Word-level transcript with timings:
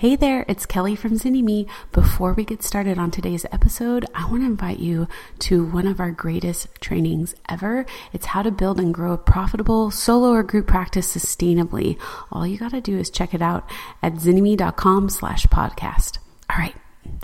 Hey 0.00 0.16
there, 0.16 0.46
it's 0.48 0.64
Kelly 0.64 0.96
from 0.96 1.18
Zynnyme. 1.18 1.68
Before 1.92 2.32
we 2.32 2.42
get 2.42 2.62
started 2.62 2.96
on 2.96 3.10
today's 3.10 3.44
episode, 3.52 4.06
I 4.14 4.24
want 4.30 4.40
to 4.40 4.46
invite 4.46 4.78
you 4.78 5.06
to 5.40 5.62
one 5.62 5.86
of 5.86 6.00
our 6.00 6.10
greatest 6.10 6.68
trainings 6.80 7.34
ever. 7.50 7.84
It's 8.10 8.24
how 8.24 8.40
to 8.40 8.50
build 8.50 8.80
and 8.80 8.94
grow 8.94 9.12
a 9.12 9.18
profitable 9.18 9.90
solo 9.90 10.30
or 10.30 10.42
group 10.42 10.66
practice 10.66 11.14
sustainably. 11.14 12.00
All 12.32 12.46
you 12.46 12.56
got 12.56 12.70
to 12.70 12.80
do 12.80 12.96
is 12.96 13.10
check 13.10 13.34
it 13.34 13.42
out 13.42 13.68
at 14.02 14.14
zynnyme.com 14.14 15.10
slash 15.10 15.44
podcast. 15.48 16.16
All 16.48 16.56
right, 16.56 16.76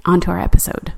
on 0.04 0.20
to 0.20 0.30
our 0.32 0.38
episode. 0.38 0.92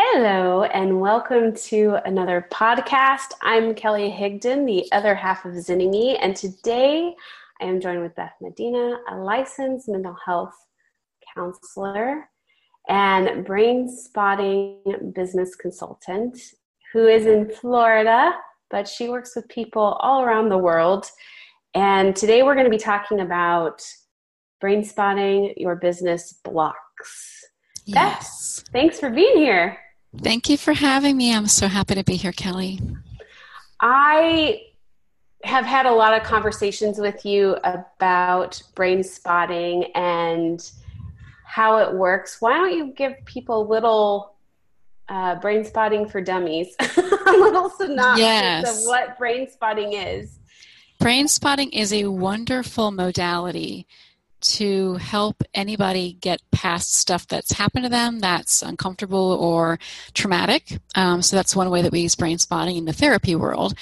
Hello, 0.00 0.62
and 0.62 1.02
welcome 1.02 1.54
to 1.54 1.98
another 2.06 2.48
podcast. 2.50 3.32
I'm 3.42 3.74
Kelly 3.74 4.10
Higdon, 4.10 4.64
the 4.64 4.90
other 4.90 5.14
half 5.14 5.44
of 5.44 5.52
Zynnyme, 5.52 6.16
and 6.18 6.34
today 6.34 7.14
I 7.62 7.66
am 7.66 7.80
joined 7.80 8.02
with 8.02 8.16
Beth 8.16 8.34
Medina, 8.40 8.98
a 9.08 9.16
licensed 9.16 9.88
mental 9.88 10.16
health 10.26 10.54
counselor 11.32 12.28
and 12.88 13.44
brain 13.44 13.88
spotting 13.88 14.80
business 15.14 15.54
consultant 15.54 16.36
who 16.92 17.06
is 17.06 17.26
in 17.26 17.48
Florida, 17.50 18.32
but 18.68 18.88
she 18.88 19.08
works 19.08 19.36
with 19.36 19.48
people 19.48 19.96
all 20.00 20.22
around 20.22 20.48
the 20.48 20.58
world. 20.58 21.06
And 21.74 22.16
today 22.16 22.42
we're 22.42 22.54
going 22.54 22.66
to 22.66 22.70
be 22.70 22.78
talking 22.78 23.20
about 23.20 23.80
brain 24.60 24.82
spotting 24.82 25.54
your 25.56 25.76
business 25.76 26.40
blocks. 26.42 27.44
Yes. 27.84 28.58
Beth, 28.58 28.72
thanks 28.72 28.98
for 28.98 29.10
being 29.10 29.36
here. 29.36 29.78
Thank 30.18 30.48
you 30.48 30.56
for 30.56 30.72
having 30.72 31.16
me. 31.16 31.32
I'm 31.32 31.46
so 31.46 31.68
happy 31.68 31.94
to 31.94 32.02
be 32.02 32.16
here, 32.16 32.32
Kelly. 32.32 32.80
I 33.80 34.62
have 35.44 35.64
had 35.64 35.86
a 35.86 35.92
lot 35.92 36.14
of 36.14 36.22
conversations 36.22 36.98
with 36.98 37.24
you 37.24 37.56
about 37.64 38.62
brain 38.74 39.02
spotting 39.02 39.84
and 39.94 40.70
how 41.44 41.78
it 41.78 41.92
works. 41.92 42.40
Why 42.40 42.54
don't 42.54 42.72
you 42.72 42.92
give 42.92 43.14
people 43.24 43.62
a 43.62 43.66
little 43.68 44.34
uh, 45.08 45.34
brain 45.36 45.64
spotting 45.64 46.08
for 46.08 46.20
dummies, 46.20 46.74
a 46.80 47.32
little 47.32 47.68
synopsis 47.70 48.20
yes. 48.20 48.80
of 48.80 48.86
what 48.86 49.18
brain 49.18 49.50
spotting 49.50 49.92
is? 49.94 50.38
Brain 50.98 51.28
spotting 51.28 51.70
is 51.70 51.92
a 51.92 52.06
wonderful 52.06 52.92
modality 52.92 53.86
to 54.42 54.94
help 54.94 55.42
anybody 55.54 56.14
get 56.14 56.40
past 56.50 56.94
stuff 56.94 57.26
that's 57.28 57.52
happened 57.52 57.84
to 57.84 57.88
them 57.88 58.18
that's 58.18 58.62
uncomfortable 58.62 59.32
or 59.32 59.78
traumatic. 60.14 60.78
Um, 60.94 61.22
so 61.22 61.36
that's 61.36 61.54
one 61.54 61.70
way 61.70 61.82
that 61.82 61.92
we 61.92 62.00
use 62.00 62.14
brain 62.14 62.38
spotting 62.38 62.76
in 62.76 62.84
the 62.84 62.92
therapy 62.92 63.36
world. 63.36 63.74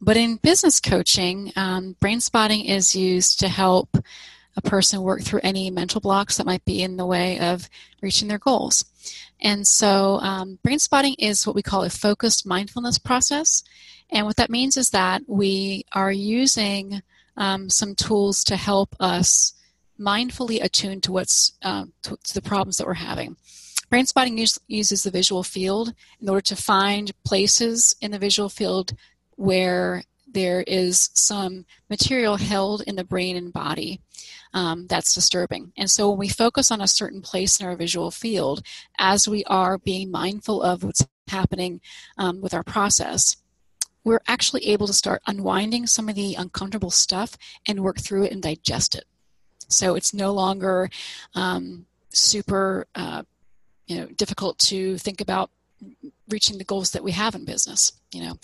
But 0.00 0.16
in 0.16 0.36
business 0.36 0.80
coaching, 0.80 1.52
um, 1.56 1.96
brain 2.00 2.20
spotting 2.20 2.64
is 2.64 2.94
used 2.94 3.40
to 3.40 3.48
help 3.48 3.96
a 4.56 4.62
person 4.62 5.02
work 5.02 5.22
through 5.22 5.40
any 5.42 5.70
mental 5.70 6.00
blocks 6.00 6.36
that 6.36 6.46
might 6.46 6.64
be 6.64 6.82
in 6.82 6.96
the 6.96 7.06
way 7.06 7.38
of 7.38 7.68
reaching 8.00 8.28
their 8.28 8.38
goals. 8.38 8.84
And 9.40 9.66
so, 9.66 10.18
um, 10.20 10.58
brain 10.62 10.80
spotting 10.80 11.14
is 11.18 11.46
what 11.46 11.54
we 11.54 11.62
call 11.62 11.84
a 11.84 11.90
focused 11.90 12.46
mindfulness 12.46 12.98
process. 12.98 13.62
And 14.10 14.26
what 14.26 14.36
that 14.36 14.50
means 14.50 14.76
is 14.76 14.90
that 14.90 15.22
we 15.26 15.84
are 15.92 16.12
using 16.12 17.02
um, 17.36 17.70
some 17.70 17.94
tools 17.94 18.42
to 18.44 18.56
help 18.56 18.96
us 18.98 19.52
mindfully 19.98 20.62
attune 20.62 21.00
to 21.02 21.12
what's 21.12 21.52
uh, 21.62 21.84
to, 22.02 22.16
to, 22.24 22.34
the 22.34 22.42
problems 22.42 22.76
that 22.76 22.86
we're 22.86 22.94
having. 22.94 23.36
Brain 23.90 24.06
spotting 24.06 24.38
use, 24.38 24.58
uses 24.66 25.02
the 25.02 25.10
visual 25.10 25.42
field 25.42 25.94
in 26.20 26.28
order 26.28 26.42
to 26.42 26.56
find 26.56 27.12
places 27.24 27.96
in 28.00 28.10
the 28.10 28.18
visual 28.18 28.48
field 28.48 28.94
where 29.38 30.02
there 30.26 30.62
is 30.62 31.10
some 31.14 31.64
material 31.88 32.36
held 32.36 32.82
in 32.82 32.96
the 32.96 33.04
brain 33.04 33.36
and 33.36 33.52
body 33.52 34.00
um, 34.52 34.86
that's 34.88 35.14
disturbing. 35.14 35.72
And 35.76 35.88
so 35.88 36.10
when 36.10 36.18
we 36.18 36.28
focus 36.28 36.70
on 36.70 36.80
a 36.80 36.88
certain 36.88 37.22
place 37.22 37.60
in 37.60 37.66
our 37.66 37.76
visual 37.76 38.10
field, 38.10 38.62
as 38.98 39.28
we 39.28 39.44
are 39.44 39.78
being 39.78 40.10
mindful 40.10 40.60
of 40.60 40.82
what's 40.82 41.06
happening 41.28 41.80
um, 42.18 42.40
with 42.40 42.52
our 42.52 42.64
process, 42.64 43.36
we're 44.04 44.20
actually 44.26 44.66
able 44.66 44.88
to 44.88 44.92
start 44.92 45.22
unwinding 45.26 45.86
some 45.86 46.08
of 46.08 46.16
the 46.16 46.34
uncomfortable 46.34 46.90
stuff 46.90 47.36
and 47.66 47.80
work 47.80 48.00
through 48.00 48.24
it 48.24 48.32
and 48.32 48.42
digest 48.42 48.96
it. 48.96 49.04
So 49.68 49.94
it's 49.94 50.12
no 50.12 50.32
longer 50.32 50.90
um, 51.34 51.86
super, 52.10 52.86
uh, 52.94 53.22
you 53.86 53.96
know, 53.96 54.06
difficult 54.06 54.58
to 54.58 54.98
think 54.98 55.20
about 55.20 55.50
reaching 56.28 56.58
the 56.58 56.64
goals 56.64 56.90
that 56.90 57.04
we 57.04 57.12
have 57.12 57.36
in 57.36 57.44
business. 57.44 57.92
You 58.12 58.22
know, 58.22 58.34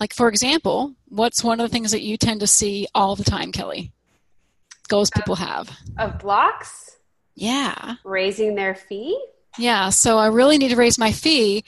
like, 0.00 0.12
for 0.12 0.28
example, 0.28 0.94
what's 1.08 1.44
one 1.44 1.60
of 1.60 1.68
the 1.68 1.72
things 1.72 1.92
that 1.92 2.02
you 2.02 2.16
tend 2.16 2.40
to 2.40 2.46
see 2.46 2.86
all 2.94 3.16
the 3.16 3.24
time, 3.24 3.52
Kelly? 3.52 3.92
Goals 4.88 5.10
people 5.10 5.36
have. 5.36 5.70
Of 5.98 6.18
blocks? 6.18 6.96
Yeah. 7.34 7.96
Raising 8.04 8.54
their 8.54 8.74
fee? 8.74 9.18
Yeah. 9.58 9.90
So 9.90 10.18
I 10.18 10.26
really 10.26 10.58
need 10.58 10.70
to 10.70 10.76
raise 10.76 10.98
my 10.98 11.12
fee, 11.12 11.64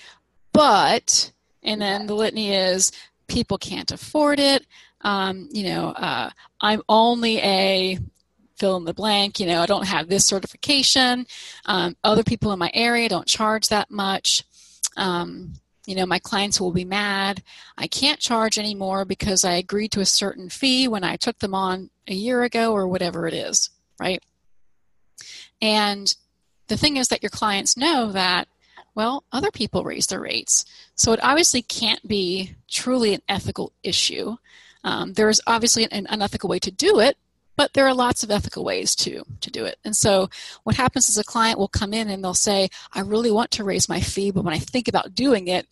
but, 0.52 1.32
and 1.62 1.80
then 1.80 2.06
the 2.06 2.14
litany 2.14 2.52
is 2.54 2.92
people 3.26 3.58
can't 3.58 3.90
afford 3.90 4.38
it. 4.38 4.66
Um, 5.00 5.48
you 5.52 5.64
know, 5.64 5.88
uh, 5.90 6.30
I'm 6.60 6.82
only 6.88 7.38
a 7.38 7.98
fill 8.56 8.76
in 8.76 8.84
the 8.84 8.94
blank. 8.94 9.38
You 9.38 9.46
know, 9.46 9.62
I 9.62 9.66
don't 9.66 9.86
have 9.86 10.08
this 10.08 10.26
certification. 10.26 11.26
Um, 11.64 11.96
other 12.02 12.22
people 12.22 12.52
in 12.52 12.58
my 12.58 12.70
area 12.74 13.08
don't 13.08 13.26
charge 13.26 13.68
that 13.68 13.90
much. 13.90 14.44
Um, 14.96 15.54
you 15.86 15.94
know, 15.94 16.04
my 16.04 16.18
clients 16.18 16.60
will 16.60 16.72
be 16.72 16.84
mad. 16.84 17.42
I 17.78 17.86
can't 17.86 18.20
charge 18.20 18.58
anymore 18.58 19.04
because 19.04 19.44
I 19.44 19.52
agreed 19.52 19.92
to 19.92 20.00
a 20.00 20.06
certain 20.06 20.48
fee 20.48 20.88
when 20.88 21.04
I 21.04 21.16
took 21.16 21.38
them 21.38 21.54
on 21.54 21.90
a 22.08 22.14
year 22.14 22.42
ago 22.42 22.72
or 22.72 22.88
whatever 22.88 23.26
it 23.26 23.34
is, 23.34 23.70
right? 23.98 24.22
And 25.62 26.14
the 26.66 26.76
thing 26.76 26.96
is 26.96 27.08
that 27.08 27.22
your 27.22 27.30
clients 27.30 27.76
know 27.76 28.10
that, 28.12 28.48
well, 28.94 29.24
other 29.32 29.50
people 29.50 29.84
raise 29.84 30.08
their 30.08 30.20
rates. 30.20 30.64
So 30.94 31.12
it 31.12 31.20
obviously 31.22 31.62
can't 31.62 32.06
be 32.06 32.56
truly 32.68 33.14
an 33.14 33.22
ethical 33.28 33.72
issue. 33.82 34.36
Um, 34.82 35.12
there 35.12 35.28
is 35.28 35.40
obviously 35.46 35.84
an 35.90 36.06
unethical 36.10 36.48
way 36.48 36.58
to 36.60 36.70
do 36.70 37.00
it, 37.00 37.16
but 37.56 37.72
there 37.72 37.86
are 37.86 37.94
lots 37.94 38.22
of 38.22 38.30
ethical 38.30 38.64
ways 38.64 38.94
to 38.94 39.22
to 39.40 39.50
do 39.50 39.64
it 39.64 39.78
and 39.84 39.96
so 39.96 40.28
what 40.64 40.76
happens 40.76 41.08
is 41.08 41.18
a 41.18 41.24
client 41.24 41.58
will 41.58 41.68
come 41.68 41.92
in 41.92 42.08
and 42.08 42.22
they'll 42.22 42.34
say 42.34 42.68
i 42.92 43.00
really 43.00 43.30
want 43.30 43.50
to 43.50 43.64
raise 43.64 43.88
my 43.88 44.00
fee 44.00 44.30
but 44.30 44.44
when 44.44 44.54
i 44.54 44.58
think 44.58 44.88
about 44.88 45.14
doing 45.14 45.48
it 45.48 45.66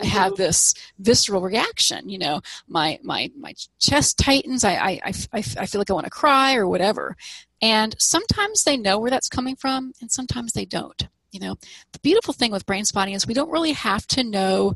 I 0.00 0.06
have 0.06 0.36
this 0.36 0.74
visceral 0.98 1.42
reaction, 1.42 2.08
you 2.08 2.18
know, 2.18 2.40
my 2.68 2.98
my 3.02 3.30
my 3.36 3.54
chest 3.78 4.18
tightens. 4.18 4.64
I 4.64 4.74
I, 4.74 5.12
I, 5.32 5.38
I 5.38 5.42
feel 5.66 5.80
like 5.80 5.90
I 5.90 5.94
want 5.94 6.04
to 6.04 6.10
cry 6.10 6.54
or 6.54 6.68
whatever. 6.68 7.16
And 7.60 7.94
sometimes 7.98 8.64
they 8.64 8.76
know 8.76 8.98
where 8.98 9.10
that's 9.10 9.28
coming 9.28 9.56
from, 9.56 9.92
and 10.00 10.10
sometimes 10.10 10.52
they 10.52 10.64
don't. 10.64 11.08
You 11.32 11.40
know, 11.40 11.56
the 11.92 11.98
beautiful 12.00 12.34
thing 12.34 12.52
with 12.52 12.66
brain 12.66 12.84
spotting 12.84 13.14
is 13.14 13.26
we 13.26 13.34
don't 13.34 13.50
really 13.50 13.72
have 13.72 14.06
to 14.08 14.24
know 14.24 14.74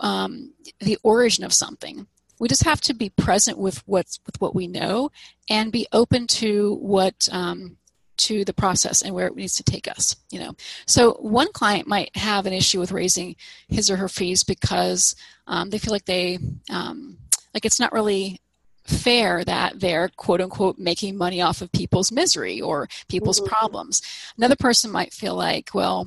um, 0.00 0.52
the 0.80 0.98
origin 1.02 1.44
of 1.44 1.52
something 1.52 2.06
we 2.38 2.48
just 2.48 2.64
have 2.64 2.80
to 2.82 2.94
be 2.94 3.10
present 3.10 3.58
with 3.58 3.82
what's 3.86 4.18
with 4.26 4.40
what 4.40 4.54
we 4.54 4.66
know 4.66 5.10
and 5.48 5.72
be 5.72 5.86
open 5.92 6.26
to 6.26 6.74
what 6.76 7.28
um, 7.32 7.76
to 8.16 8.44
the 8.44 8.52
process 8.52 9.02
and 9.02 9.14
where 9.14 9.26
it 9.28 9.36
needs 9.36 9.56
to 9.56 9.62
take 9.62 9.88
us 9.88 10.16
you 10.30 10.38
know. 10.40 10.54
So 10.86 11.12
one 11.14 11.52
client 11.52 11.86
might 11.86 12.16
have 12.16 12.46
an 12.46 12.52
issue 12.52 12.80
with 12.80 12.92
raising 12.92 13.36
his 13.68 13.90
or 13.90 13.96
her 13.96 14.08
fees 14.08 14.44
because 14.44 15.14
um, 15.46 15.70
they 15.70 15.78
feel 15.78 15.92
like 15.92 16.04
they 16.04 16.38
um, 16.70 17.18
like 17.54 17.64
it's 17.64 17.80
not 17.80 17.92
really 17.92 18.40
fair 18.84 19.44
that 19.44 19.78
they're 19.80 20.08
quote 20.16 20.40
unquote 20.40 20.78
making 20.78 21.16
money 21.16 21.42
off 21.42 21.60
of 21.60 21.70
people's 21.72 22.10
misery 22.10 22.60
or 22.60 22.88
people's 23.08 23.40
mm-hmm. 23.40 23.50
problems. 23.50 24.00
Another 24.38 24.56
person 24.56 24.90
might 24.90 25.12
feel 25.12 25.34
like 25.34 25.70
well 25.74 26.06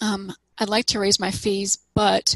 um, 0.00 0.32
i'd 0.58 0.68
like 0.68 0.86
to 0.86 0.98
raise 0.98 1.20
my 1.20 1.30
fees 1.30 1.78
but 1.94 2.34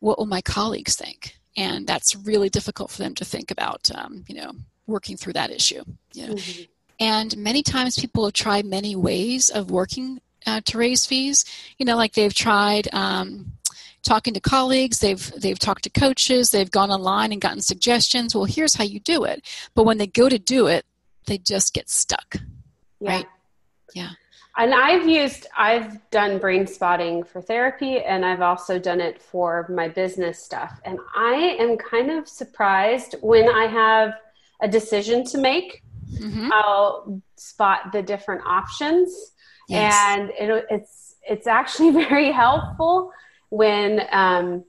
what 0.00 0.18
will 0.18 0.26
my 0.26 0.40
colleagues 0.40 0.96
think 0.96 1.36
and 1.56 1.86
that's 1.86 2.14
really 2.14 2.48
difficult 2.48 2.90
for 2.90 3.02
them 3.02 3.14
to 3.14 3.24
think 3.24 3.50
about 3.50 3.88
um, 3.94 4.24
you 4.28 4.34
know 4.34 4.52
working 4.86 5.16
through 5.16 5.32
that 5.32 5.50
issue 5.50 5.82
you 6.12 6.26
know? 6.26 6.34
mm-hmm. 6.34 6.62
and 7.00 7.36
many 7.36 7.62
times 7.62 7.98
people 7.98 8.24
have 8.24 8.32
tried 8.32 8.64
many 8.64 8.94
ways 8.94 9.48
of 9.50 9.70
working 9.70 10.20
uh, 10.46 10.60
to 10.64 10.78
raise 10.78 11.06
fees 11.06 11.44
you 11.78 11.86
know 11.86 11.96
like 11.96 12.12
they've 12.12 12.34
tried 12.34 12.88
um, 12.92 13.52
talking 14.02 14.34
to 14.34 14.40
colleagues 14.40 15.00
they've 15.00 15.32
they've 15.40 15.58
talked 15.58 15.82
to 15.84 15.90
coaches 15.90 16.50
they've 16.50 16.70
gone 16.70 16.90
online 16.90 17.32
and 17.32 17.40
gotten 17.40 17.60
suggestions 17.60 18.34
well 18.34 18.44
here's 18.44 18.74
how 18.74 18.84
you 18.84 19.00
do 19.00 19.24
it 19.24 19.44
but 19.74 19.84
when 19.84 19.98
they 19.98 20.06
go 20.06 20.28
to 20.28 20.38
do 20.38 20.66
it 20.66 20.84
they 21.26 21.38
just 21.38 21.74
get 21.74 21.90
stuck 21.90 22.36
yeah. 23.00 23.10
right 23.10 23.26
yeah 23.94 24.10
and 24.58 24.74
I've 24.74 25.06
used, 25.06 25.46
I've 25.56 26.10
done 26.10 26.38
brain 26.38 26.66
spotting 26.66 27.24
for 27.24 27.42
therapy 27.42 27.98
and 27.98 28.24
I've 28.24 28.40
also 28.40 28.78
done 28.78 29.00
it 29.00 29.20
for 29.20 29.66
my 29.68 29.88
business 29.88 30.42
stuff. 30.42 30.80
And 30.84 30.98
I 31.14 31.56
am 31.58 31.76
kind 31.76 32.10
of 32.10 32.26
surprised 32.26 33.16
when 33.20 33.48
I 33.48 33.66
have 33.66 34.14
a 34.62 34.68
decision 34.68 35.24
to 35.26 35.38
make. 35.38 35.82
Mm-hmm. 36.14 36.50
I'll 36.52 37.20
spot 37.36 37.92
the 37.92 38.02
different 38.02 38.46
options. 38.46 39.32
Yes. 39.68 39.94
And 39.94 40.30
it, 40.30 40.64
it's, 40.70 41.16
it's 41.28 41.46
actually 41.46 41.90
very 42.08 42.32
helpful 42.32 43.12
when, 43.50 44.02
um, 44.10 44.64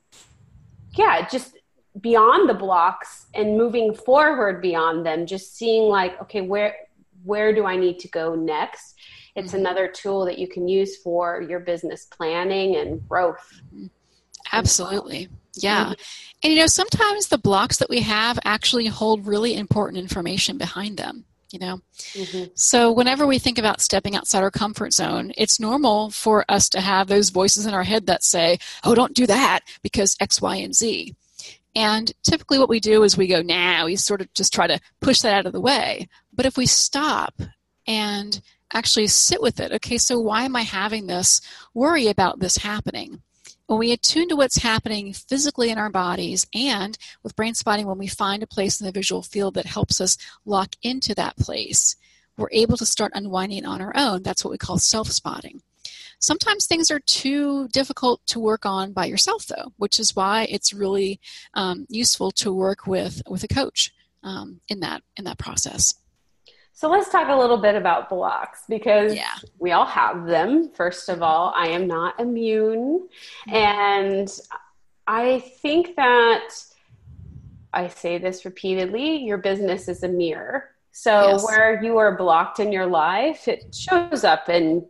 yeah, 0.95 1.27
just 1.29 1.55
beyond 2.01 2.49
the 2.49 2.53
blocks 2.53 3.27
and 3.33 3.57
moving 3.57 3.93
forward 3.93 4.61
beyond 4.61 5.05
them, 5.05 5.25
just 5.25 5.55
seeing 5.55 5.83
like, 5.83 6.21
okay, 6.21 6.41
where, 6.41 6.75
where 7.23 7.53
do 7.53 7.65
I 7.65 7.77
need 7.77 7.99
to 7.99 8.09
go 8.09 8.35
next? 8.35 8.95
It's 9.37 9.49
mm-hmm. 9.49 9.59
another 9.59 9.87
tool 9.87 10.25
that 10.25 10.39
you 10.39 10.47
can 10.47 10.67
use 10.67 10.97
for 10.97 11.41
your 11.41 11.59
business 11.59 12.05
planning 12.05 12.75
and 12.75 13.07
growth. 13.07 13.61
Absolutely. 14.51 15.29
Yeah. 15.53 15.85
Mm-hmm. 15.85 15.93
And 16.43 16.53
you 16.53 16.59
know, 16.59 16.67
sometimes 16.67 17.27
the 17.27 17.37
blocks 17.37 17.77
that 17.77 17.89
we 17.89 18.01
have 18.01 18.39
actually 18.43 18.87
hold 18.87 19.27
really 19.27 19.55
important 19.55 19.99
information 19.99 20.57
behind 20.57 20.97
them 20.97 21.25
you 21.51 21.59
know 21.59 21.79
mm-hmm. 22.13 22.45
so 22.55 22.91
whenever 22.91 23.25
we 23.25 23.39
think 23.39 23.57
about 23.57 23.81
stepping 23.81 24.15
outside 24.15 24.43
our 24.43 24.51
comfort 24.51 24.93
zone 24.93 25.31
it's 25.37 25.59
normal 25.59 26.09
for 26.09 26.43
us 26.49 26.69
to 26.69 26.81
have 26.81 27.07
those 27.07 27.29
voices 27.29 27.65
in 27.65 27.73
our 27.73 27.83
head 27.83 28.07
that 28.07 28.23
say 28.23 28.59
oh 28.83 28.93
don't 28.93 29.13
do 29.13 29.25
that 29.25 29.61
because 29.81 30.17
x 30.19 30.41
y 30.41 30.57
and 30.57 30.75
z 30.75 31.15
and 31.75 32.11
typically 32.23 32.59
what 32.59 32.69
we 32.69 32.79
do 32.79 33.03
is 33.03 33.17
we 33.17 33.27
go 33.27 33.41
now 33.41 33.79
nah, 33.79 33.85
we 33.85 33.95
sort 33.95 34.21
of 34.21 34.33
just 34.33 34.53
try 34.53 34.67
to 34.67 34.79
push 34.99 35.21
that 35.21 35.33
out 35.33 35.45
of 35.45 35.53
the 35.53 35.61
way 35.61 36.07
but 36.33 36.45
if 36.45 36.57
we 36.57 36.65
stop 36.65 37.41
and 37.87 38.41
actually 38.73 39.07
sit 39.07 39.41
with 39.41 39.59
it 39.59 39.71
okay 39.71 39.97
so 39.97 40.19
why 40.19 40.43
am 40.43 40.55
i 40.55 40.61
having 40.61 41.07
this 41.07 41.41
worry 41.73 42.07
about 42.07 42.39
this 42.39 42.57
happening 42.57 43.21
when 43.67 43.79
we 43.79 43.91
attune 43.91 44.29
to 44.29 44.35
what's 44.35 44.63
happening 44.63 45.11
physically 45.11 45.69
in 45.69 45.77
our 45.77 45.89
bodies 45.89 46.47
and 46.53 46.97
with 47.21 47.35
brain 47.35 47.53
spotting, 47.53 47.85
when 47.85 47.97
we 47.97 48.07
find 48.07 48.41
a 48.41 48.47
place 48.47 48.79
in 48.79 48.85
the 48.85 48.93
visual 48.93 49.21
field 49.21 49.55
that 49.55 49.65
helps 49.65 49.99
us 49.99 50.17
lock 50.45 50.75
into 50.81 51.13
that 51.15 51.35
place, 51.35 51.97
we're 52.37 52.47
able 52.51 52.77
to 52.77 52.85
start 52.85 53.11
unwinding 53.13 53.65
on 53.65 53.81
our 53.81 53.91
own. 53.95 54.23
That's 54.23 54.43
what 54.43 54.51
we 54.51 54.57
call 54.57 54.77
self 54.77 55.09
spotting. 55.09 55.61
Sometimes 56.19 56.65
things 56.65 56.89
are 56.89 56.99
too 56.99 57.67
difficult 57.67 58.25
to 58.27 58.39
work 58.39 58.65
on 58.65 58.93
by 58.93 59.05
yourself, 59.05 59.45
though, 59.47 59.73
which 59.75 59.99
is 59.99 60.15
why 60.15 60.47
it's 60.49 60.73
really 60.73 61.19
um, 61.53 61.85
useful 61.89 62.31
to 62.31 62.53
work 62.53 62.87
with 62.87 63.21
with 63.27 63.43
a 63.43 63.47
coach 63.47 63.91
um, 64.23 64.61
in 64.69 64.79
that 64.79 65.03
in 65.17 65.25
that 65.25 65.37
process. 65.37 65.93
So 66.77 66.87
let's 66.91 67.09
talk 67.09 67.27
a 67.29 67.35
little 67.35 67.57
bit 67.57 67.73
about 67.73 68.07
blocks 68.07 68.65
because 68.69 69.15
yeah. 69.15 69.33
we 69.57 69.71
all 69.71 69.87
have 69.87 70.27
them. 70.27 70.69
First 70.75 71.09
of 71.09 71.23
all, 71.23 71.51
I 71.55 71.69
am 71.69 71.87
not 71.87 72.19
immune. 72.19 73.07
Mm-hmm. 73.49 73.55
And 73.55 74.39
I 75.07 75.39
think 75.63 75.95
that 75.95 76.49
I 77.73 77.87
say 77.87 78.19
this 78.19 78.45
repeatedly 78.45 79.23
your 79.23 79.39
business 79.39 79.89
is 79.89 80.03
a 80.03 80.07
mirror. 80.07 80.65
So 80.91 81.31
yes. 81.31 81.45
where 81.45 81.83
you 81.83 81.97
are 81.97 82.15
blocked 82.15 82.59
in 82.59 82.71
your 82.71 82.85
life, 82.85 83.47
it 83.47 83.73
shows 83.73 84.23
up 84.23 84.47
in 84.47 84.85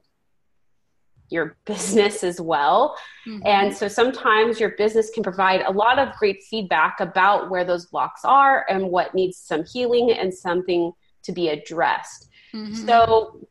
your 1.30 1.56
business 1.66 2.22
as 2.22 2.42
well. 2.42 2.98
Mm-hmm. 3.26 3.48
And 3.48 3.74
so 3.74 3.88
sometimes 3.88 4.60
your 4.60 4.72
business 4.72 5.10
can 5.10 5.24
provide 5.24 5.62
a 5.62 5.72
lot 5.72 6.00
of 6.00 6.14
great 6.18 6.44
feedback 6.44 7.00
about 7.00 7.50
where 7.50 7.64
those 7.64 7.86
blocks 7.86 8.26
are 8.26 8.66
and 8.68 8.90
what 8.90 9.16
needs 9.16 9.38
some 9.38 9.64
healing 9.64 10.12
and 10.12 10.34
something 10.34 10.92
to 11.28 11.34
be 11.34 11.50
addressed. 11.50 12.30
Mm-hmm. 12.54 12.88
So, 12.88 13.48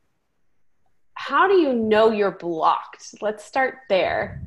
how 1.14 1.46
do 1.46 1.54
you 1.54 1.72
know 1.72 2.10
you're 2.10 2.36
blocked? 2.36 3.14
Let's 3.22 3.44
start 3.44 3.78
there. 3.88 4.42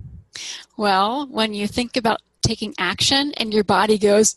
Well, 0.77 1.27
when 1.27 1.53
you 1.53 1.67
think 1.67 1.95
about 1.95 2.21
taking 2.41 2.73
action 2.77 3.33
and 3.37 3.53
your 3.53 3.63
body 3.63 3.97
goes, 3.97 4.35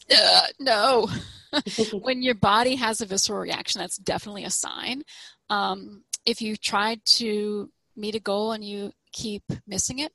no. 0.61 1.09
when 1.93 2.23
your 2.23 2.35
body 2.35 2.77
has 2.77 3.01
a 3.01 3.07
visceral 3.07 3.41
reaction, 3.41 3.81
that's 3.81 3.97
definitely 3.97 4.45
a 4.45 4.51
sign. 4.51 5.03
Um, 5.51 6.05
if 6.25 6.41
you 6.41 6.57
try 6.57 6.99
to 7.17 7.71
meet 7.97 8.15
a 8.15 8.21
goal 8.21 8.53
and 8.53 8.65
you 8.65 8.93
keep 9.13 9.43
missing 9.67 9.99
it, 9.99 10.13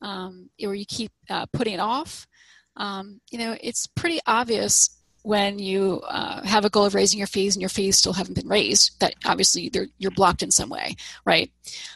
um, 0.00 0.50
or 0.64 0.74
you 0.74 0.84
keep 0.86 1.12
uh, 1.30 1.46
putting 1.52 1.74
it 1.74 1.80
off, 1.80 2.26
um, 2.76 3.20
you 3.30 3.38
know, 3.38 3.56
it's 3.60 3.86
pretty 3.86 4.20
obvious 4.26 5.01
when 5.22 5.58
you 5.58 6.00
uh, 6.08 6.42
have 6.42 6.64
a 6.64 6.70
goal 6.70 6.84
of 6.84 6.94
raising 6.94 7.18
your 7.18 7.28
fees 7.28 7.54
and 7.54 7.62
your 7.62 7.68
fees 7.68 7.96
still 7.96 8.12
haven't 8.12 8.34
been 8.34 8.48
raised 8.48 8.98
that 9.00 9.14
obviously 9.24 9.70
you're 9.98 10.10
blocked 10.10 10.42
in 10.42 10.50
some 10.50 10.68
way 10.68 10.96
right? 11.24 11.50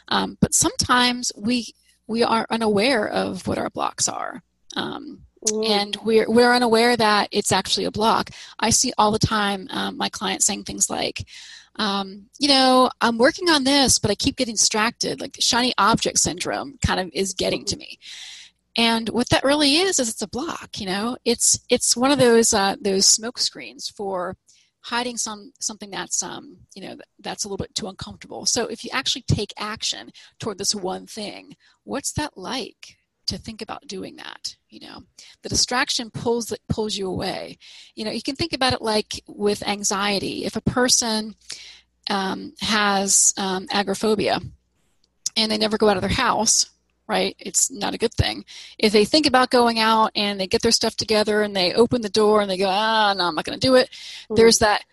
Um, 0.07 0.37
but 0.41 0.53
sometimes 0.53 1.31
we 1.35 1.73
we 2.07 2.23
are 2.23 2.47
unaware 2.49 3.07
of 3.07 3.45
what 3.47 3.57
our 3.57 3.69
blocks 3.69 4.07
are. 4.07 4.41
Um, 4.75 5.23
mm. 5.45 5.69
and 5.69 5.97
we're, 6.03 6.29
we're 6.29 6.53
unaware 6.53 6.95
that 6.95 7.27
it's 7.31 7.51
actually 7.51 7.85
a 7.85 7.91
block. 7.91 8.29
I 8.59 8.69
see 8.69 8.93
all 8.97 9.11
the 9.11 9.19
time 9.19 9.67
um, 9.71 9.97
my 9.97 10.07
clients 10.09 10.45
saying 10.45 10.63
things 10.63 10.89
like 10.89 11.25
um, 11.79 12.25
you 12.39 12.47
know 12.47 12.89
i'm 13.01 13.19
working 13.19 13.49
on 13.49 13.63
this 13.63 13.99
but 13.99 14.09
i 14.09 14.15
keep 14.15 14.35
getting 14.35 14.55
distracted. 14.55 15.21
Like 15.21 15.37
shiny 15.39 15.73
object 15.77 16.19
syndrome 16.19 16.77
kind 16.85 16.99
of 16.99 17.09
is 17.13 17.33
getting 17.33 17.65
to 17.65 17.77
me 17.77 17.99
and 18.77 19.09
what 19.09 19.29
that 19.29 19.43
really 19.43 19.77
is 19.77 19.99
is 19.99 20.07
it's 20.07 20.21
a 20.21 20.27
block. 20.27 20.79
You 20.79 20.85
know, 20.85 21.17
it's 21.25 21.59
it's 21.69 21.97
one 21.97 22.11
of 22.11 22.19
those 22.19 22.53
uh, 22.53 22.75
those 22.79 23.05
smoke 23.05 23.39
screens 23.39 23.89
for 23.89 24.37
hiding 24.81 25.17
some 25.17 25.51
something 25.59 25.89
that's 25.89 26.21
um, 26.21 26.57
you 26.75 26.83
know 26.83 26.95
that's 27.19 27.43
a 27.43 27.47
little 27.47 27.57
bit 27.57 27.73
too 27.73 27.87
uncomfortable. 27.87 28.45
So 28.45 28.67
if 28.67 28.83
you 28.83 28.91
actually 28.93 29.23
take 29.23 29.51
action 29.57 30.11
toward 30.39 30.59
this 30.59 30.75
one 30.75 31.07
thing, 31.07 31.55
what's 31.83 32.13
that 32.13 32.37
like? 32.37 32.97
to 33.25 33.37
think 33.37 33.61
about 33.61 33.85
doing 33.87 34.15
that 34.15 34.55
you 34.69 34.79
know 34.79 35.03
the 35.43 35.49
distraction 35.49 36.09
pulls 36.09 36.53
pulls 36.69 36.95
you 36.95 37.09
away 37.09 37.57
you 37.93 38.05
know 38.05 38.11
you 38.11 38.21
can 38.21 38.37
think 38.37 38.53
about 38.53 38.71
it 38.71 38.81
like 38.81 39.21
with 39.27 39.67
anxiety 39.67 40.45
if 40.45 40.55
a 40.55 40.61
person 40.61 41.35
um, 42.09 42.53
has 42.61 43.33
um, 43.37 43.67
agoraphobia 43.69 44.39
and 45.35 45.51
they 45.51 45.57
never 45.57 45.77
go 45.77 45.89
out 45.89 45.97
of 45.97 46.01
their 46.01 46.09
house 46.09 46.69
right? 47.07 47.35
It's 47.39 47.71
not 47.71 47.93
a 47.93 47.97
good 47.97 48.13
thing. 48.13 48.45
If 48.77 48.91
they 48.91 49.05
think 49.05 49.25
about 49.25 49.49
going 49.49 49.79
out 49.79 50.11
and 50.15 50.39
they 50.39 50.47
get 50.47 50.61
their 50.61 50.71
stuff 50.71 50.95
together 50.95 51.41
and 51.41 51.55
they 51.55 51.73
open 51.73 52.01
the 52.01 52.09
door 52.09 52.41
and 52.41 52.49
they 52.49 52.57
go, 52.57 52.67
ah, 52.69 53.13
no, 53.15 53.25
I'm 53.25 53.35
not 53.35 53.45
going 53.45 53.59
to 53.59 53.67
do 53.67 53.75
it, 53.75 53.89
mm-hmm. 53.89 54.35
there's 54.35 54.59
that 54.59 54.83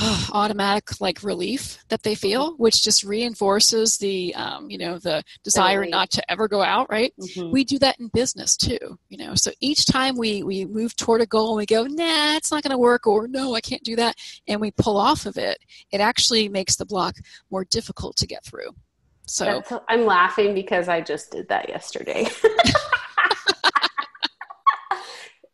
oh, 0.00 0.28
automatic 0.32 1.00
like 1.00 1.22
relief 1.22 1.78
that 1.88 2.02
they 2.02 2.14
feel, 2.14 2.54
which 2.56 2.82
just 2.82 3.02
reinforces 3.04 3.96
the, 3.98 4.34
um, 4.34 4.70
you 4.70 4.78
know, 4.78 4.98
the 4.98 5.22
desire 5.42 5.84
not 5.84 6.10
to 6.12 6.30
ever 6.30 6.48
go 6.48 6.62
out, 6.62 6.88
right? 6.90 7.12
Mm-hmm. 7.20 7.50
We 7.50 7.64
do 7.64 7.78
that 7.80 7.98
in 7.98 8.08
business 8.08 8.56
too, 8.56 8.98
you 9.08 9.18
know. 9.18 9.34
So 9.34 9.50
each 9.60 9.86
time 9.86 10.16
we 10.16 10.42
we 10.42 10.64
move 10.64 10.96
toward 10.96 11.20
a 11.20 11.26
goal 11.26 11.50
and 11.50 11.58
we 11.58 11.66
go, 11.66 11.84
nah, 11.84 12.36
it's 12.36 12.52
not 12.52 12.62
going 12.62 12.72
to 12.72 12.78
work, 12.78 13.06
or 13.06 13.26
no, 13.28 13.54
I 13.54 13.60
can't 13.60 13.82
do 13.82 13.96
that, 13.96 14.16
and 14.46 14.60
we 14.60 14.70
pull 14.70 14.96
off 14.96 15.26
of 15.26 15.36
it, 15.36 15.58
it 15.90 16.00
actually 16.00 16.48
makes 16.48 16.76
the 16.76 16.86
block 16.86 17.16
more 17.50 17.64
difficult 17.64 18.16
to 18.16 18.26
get 18.26 18.44
through. 18.44 18.70
So 19.26 19.44
That's, 19.44 19.72
I'm 19.88 20.04
laughing 20.04 20.54
because 20.54 20.88
I 20.88 21.00
just 21.00 21.30
did 21.30 21.48
that 21.48 21.68
yesterday. 21.68 22.28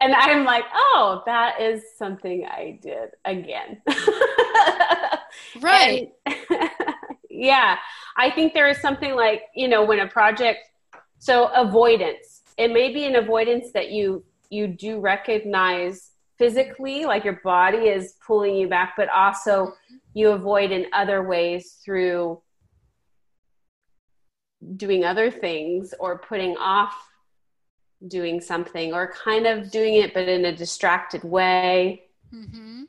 and 0.01 0.15
I'm 0.15 0.45
like, 0.45 0.65
oh, 0.75 1.23
that 1.27 1.61
is 1.61 1.83
something 1.97 2.47
I 2.47 2.79
did 2.83 3.11
again. 3.25 3.81
right. 5.61 6.13
And, 6.27 6.71
yeah. 7.31 7.77
I 8.17 8.31
think 8.31 8.55
there 8.55 8.69
is 8.69 8.81
something 8.81 9.15
like, 9.15 9.43
you 9.55 9.69
know, 9.69 9.85
when 9.85 10.01
a 10.01 10.09
project, 10.09 10.61
so 11.19 11.47
avoidance, 11.55 12.43
it 12.57 12.73
may 12.73 12.93
be 12.93 13.05
an 13.05 13.17
avoidance 13.17 13.73
that 13.73 13.91
you, 13.91 14.25
you 14.49 14.67
do 14.67 14.99
recognize 14.99 16.11
physically, 16.39 17.05
like 17.05 17.23
your 17.23 17.41
body 17.45 17.89
is 17.89 18.15
pulling 18.27 18.57
you 18.57 18.69
back, 18.69 18.95
but 18.97 19.09
also 19.11 19.75
you 20.15 20.31
avoid 20.31 20.73
in 20.73 20.87
other 20.93 21.23
ways 21.23 21.79
through 21.85 22.41
doing 24.77 25.05
other 25.05 25.31
things 25.31 25.95
or 25.99 26.19
putting 26.19 26.57
off 26.57 26.95
doing 28.09 28.41
something 28.41 28.95
or 28.95 29.13
kind 29.13 29.47
of 29.47 29.71
doing 29.71 29.95
it 29.95 30.15
but 30.15 30.29
in 30.29 30.45
a 30.45 30.57
distracted 30.57 31.23
way. 31.23 32.03
Mm-hmm. 32.33 32.85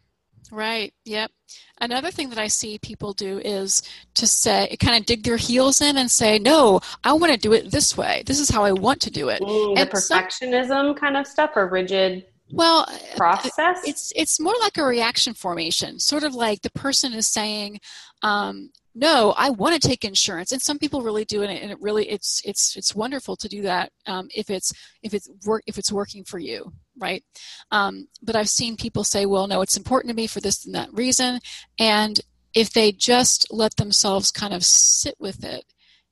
Right. 0.51 0.93
Yep. 1.05 1.31
Another 1.79 2.11
thing 2.11 2.29
that 2.29 2.37
I 2.37 2.47
see 2.47 2.77
people 2.77 3.13
do 3.13 3.39
is 3.39 3.81
to 4.15 4.27
say, 4.27 4.75
kind 4.81 4.99
of 4.99 5.05
dig 5.05 5.23
their 5.23 5.37
heels 5.37 5.81
in 5.81 5.97
and 5.97 6.11
say, 6.11 6.39
no, 6.39 6.81
I 7.05 7.13
want 7.13 7.31
to 7.31 7.39
do 7.39 7.53
it 7.53 7.71
this 7.71 7.95
way. 7.95 8.23
This 8.25 8.39
is 8.39 8.49
how 8.49 8.63
I 8.65 8.73
want 8.73 9.01
to 9.01 9.11
do 9.11 9.29
it. 9.29 9.41
Mm, 9.41 9.75
the 9.77 9.85
perfectionism 9.85 10.97
kind 10.97 11.15
of 11.15 11.25
stuff 11.25 11.51
or 11.55 11.67
rigid 11.67 12.25
well 12.53 12.85
process 13.15 13.79
it's 13.85 14.11
it's 14.13 14.37
more 14.37 14.53
like 14.59 14.77
a 14.77 14.83
reaction 14.83 15.33
formation 15.33 15.97
sort 15.97 16.23
of 16.23 16.35
like 16.35 16.61
the 16.61 16.71
person 16.71 17.13
is 17.13 17.29
saying 17.29 17.79
um, 18.23 18.69
no 18.93 19.33
i 19.37 19.49
want 19.49 19.79
to 19.79 19.87
take 19.87 20.03
insurance 20.03 20.51
and 20.51 20.61
some 20.61 20.77
people 20.77 21.01
really 21.01 21.25
do 21.25 21.41
it 21.41 21.49
and 21.49 21.71
it 21.71 21.79
really 21.79 22.09
it's 22.09 22.41
it's 22.45 22.75
it's 22.75 22.95
wonderful 22.95 23.35
to 23.35 23.47
do 23.47 23.61
that 23.61 23.91
um, 24.07 24.27
if 24.35 24.49
it's 24.49 24.73
if 25.01 25.13
it's 25.13 25.29
work 25.45 25.63
if 25.67 25.77
it's 25.77 25.91
working 25.91 26.23
for 26.23 26.39
you 26.39 26.71
right? 26.97 27.23
Um, 27.71 28.07
but 28.21 28.35
i've 28.35 28.49
seen 28.49 28.75
people 28.75 29.03
say 29.03 29.25
well 29.25 29.47
no 29.47 29.61
it's 29.61 29.77
important 29.77 30.09
to 30.09 30.15
me 30.15 30.27
for 30.27 30.41
this 30.41 30.65
and 30.65 30.75
that 30.75 30.93
reason 30.93 31.39
and 31.79 32.19
if 32.53 32.71
they 32.73 32.91
just 32.91 33.47
let 33.51 33.75
themselves 33.77 34.29
kind 34.31 34.53
of 34.53 34.63
sit 34.63 35.15
with 35.19 35.43
it 35.43 35.63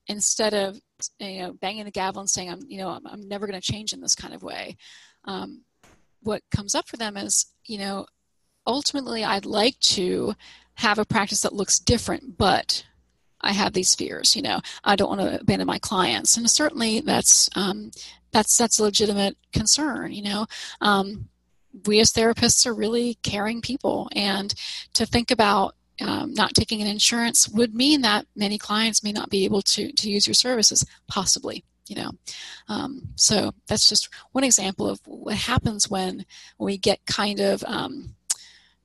instead 0.07 0.53
of 0.53 0.79
you 1.19 1.41
know 1.41 1.53
banging 1.53 1.86
the 1.86 1.91
gavel 1.91 2.21
and 2.21 2.29
saying 2.29 2.50
i'm 2.50 2.62
you 2.67 2.77
know 2.77 2.89
i'm, 2.89 3.05
I'm 3.05 3.27
never 3.27 3.45
going 3.45 3.59
to 3.59 3.71
change 3.71 3.93
in 3.93 4.01
this 4.01 4.15
kind 4.15 4.33
of 4.33 4.43
way 4.43 4.77
um, 5.25 5.63
what 6.21 6.41
comes 6.51 6.75
up 6.75 6.88
for 6.88 6.98
them 6.98 7.17
is 7.17 7.45
you 7.65 7.77
know 7.77 8.05
ultimately 8.68 9.24
i'd 9.24 9.46
like 9.46 9.80
to 9.80 10.34
have 10.80 10.98
a 10.98 11.06
practice 11.06 11.42
that 11.42 11.54
looks 11.54 11.78
different, 11.78 12.38
but 12.38 12.86
I 13.42 13.51
have 13.51 13.74
these 13.74 13.96
fears. 13.96 14.36
You 14.36 14.42
know, 14.42 14.62
I 14.84 14.96
don't 14.96 15.10
want 15.10 15.22
to 15.22 15.42
abandon 15.42 15.68
my 15.68 15.80
clients, 15.80 16.38
and 16.38 16.50
certainly 16.50 17.01
that's 17.01 17.50
um, 17.56 17.92
that's 18.32 18.58
that's 18.58 18.80
a 18.80 18.84
legitimate 18.84 19.38
concern. 19.51 20.13
You 20.13 20.24
know, 20.24 20.46
um, 20.80 21.28
we 21.86 22.00
as 22.00 22.13
therapists 22.13 22.66
are 22.66 22.74
really 22.74 23.16
caring 23.24 23.62
people, 23.62 24.10
and 24.16 24.54
to 24.94 25.06
think 25.06 25.32
about 25.32 25.75
um, 26.01 26.34
not 26.34 26.54
taking 26.54 26.82
an 26.82 26.88
insurance 26.88 27.50
would 27.50 27.75
mean 27.75 28.01
that 28.01 28.25
many 28.36 28.58
clients 28.58 29.04
may 29.04 29.12
not 29.12 29.30
be 29.30 29.44
able 29.44 29.62
to, 29.63 29.92
to 29.92 30.10
use 30.10 30.25
your 30.25 30.34
services, 30.34 30.86
possibly. 31.10 31.66
You 31.88 31.96
know, 31.96 32.12
um, 32.70 33.10
so 33.16 33.51
that's 33.68 33.89
just 33.89 34.10
one 34.32 34.44
example 34.44 34.88
of 34.88 35.01
what 35.06 35.36
happens 35.36 35.89
when, 35.89 36.25
we 36.60 36.78
get 36.78 37.06
kind 37.06 37.39
of 37.39 37.63
um, 37.66 38.16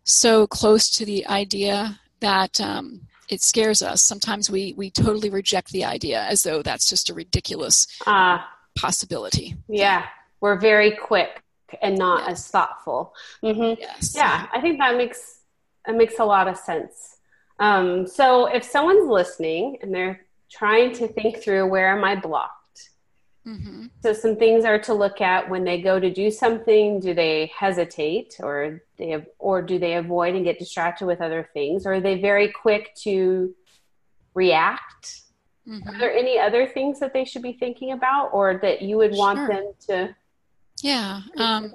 so 0.05 0.47
close 0.47 0.91
to 0.91 1.05
the 1.05 1.27
idea 1.27 1.99
that 2.21 2.61
um, 2.61 3.03
it 3.29 3.43
scares 3.43 3.83
us. 3.83 4.03
Sometimes 4.03 4.51
we 4.51 4.75
we 4.77 4.91
totally 4.91 5.31
reject 5.31 5.73
the 5.73 5.85
idea 5.85 6.23
as 6.23 6.43
though 6.43 6.63
that's 6.63 6.89
just 6.89 7.11
a 7.11 7.15
ridiculous 7.15 7.87
uh, 8.07 8.39
possibility. 8.77 9.57
Yeah, 9.69 10.07
we're 10.41 10.59
very 10.59 10.93
quick 10.93 11.43
and 11.83 11.99
not 11.99 12.25
yeah. 12.25 12.33
as 12.33 12.49
thoughtful. 12.49 13.15
Mm-hmm. 13.43 13.81
Yes. 13.81 14.15
Yeah, 14.15 14.47
I 14.53 14.61
think 14.61 14.79
that 14.79 14.97
makes 14.97 15.41
it 15.87 15.97
makes 15.97 16.19
a 16.19 16.25
lot 16.25 16.49
of 16.49 16.57
sense. 16.57 17.19
Um, 17.59 18.07
so 18.07 18.47
if 18.47 18.65
someone's 18.65 19.09
listening 19.09 19.79
and 19.81 19.95
they're 19.95 20.21
trying 20.51 20.93
to 20.95 21.09
think 21.09 21.43
through 21.43 21.67
where 21.67 21.97
am 21.97 22.05
I 22.05 22.17
blocked, 22.17 22.53
Mm-hmm. 23.47 23.87
So 24.03 24.15
some 24.15 24.37
things 24.37 24.65
are 24.65 24.79
to 24.81 24.95
look 24.95 25.21
at 25.21 25.51
when 25.51 25.65
they 25.65 25.81
go 25.81 26.01
to 26.01 26.11
do 26.11 26.31
something. 26.31 27.01
Do 27.01 27.13
they 27.13 27.53
hesitate, 27.57 28.37
or 28.41 28.83
they 28.97 29.11
have, 29.11 29.27
or 29.39 29.61
do 29.61 29.79
they 29.79 29.95
avoid 29.95 30.35
and 30.35 30.45
get 30.45 30.59
distracted 30.59 31.07
with 31.07 31.21
other 31.21 31.49
things, 31.53 31.85
or 31.85 31.95
are 31.95 32.01
they 32.01 32.21
very 32.21 32.51
quick 32.51 32.95
to 33.03 33.55
react? 34.33 35.23
Mm-hmm. 35.69 35.89
Are 35.89 35.99
there 35.99 36.13
any 36.13 36.39
other 36.39 36.67
things 36.67 37.01
that 37.01 37.13
they 37.13 37.25
should 37.25 37.43
be 37.43 37.53
thinking 37.53 37.93
about, 37.93 38.31
or 38.33 38.59
that 38.63 38.81
you 38.81 38.97
would 38.97 39.13
want 39.13 39.39
sure. 39.39 39.49
them 39.49 39.73
to? 39.89 40.17
Yeah. 40.83 41.21
Um, 41.37 41.75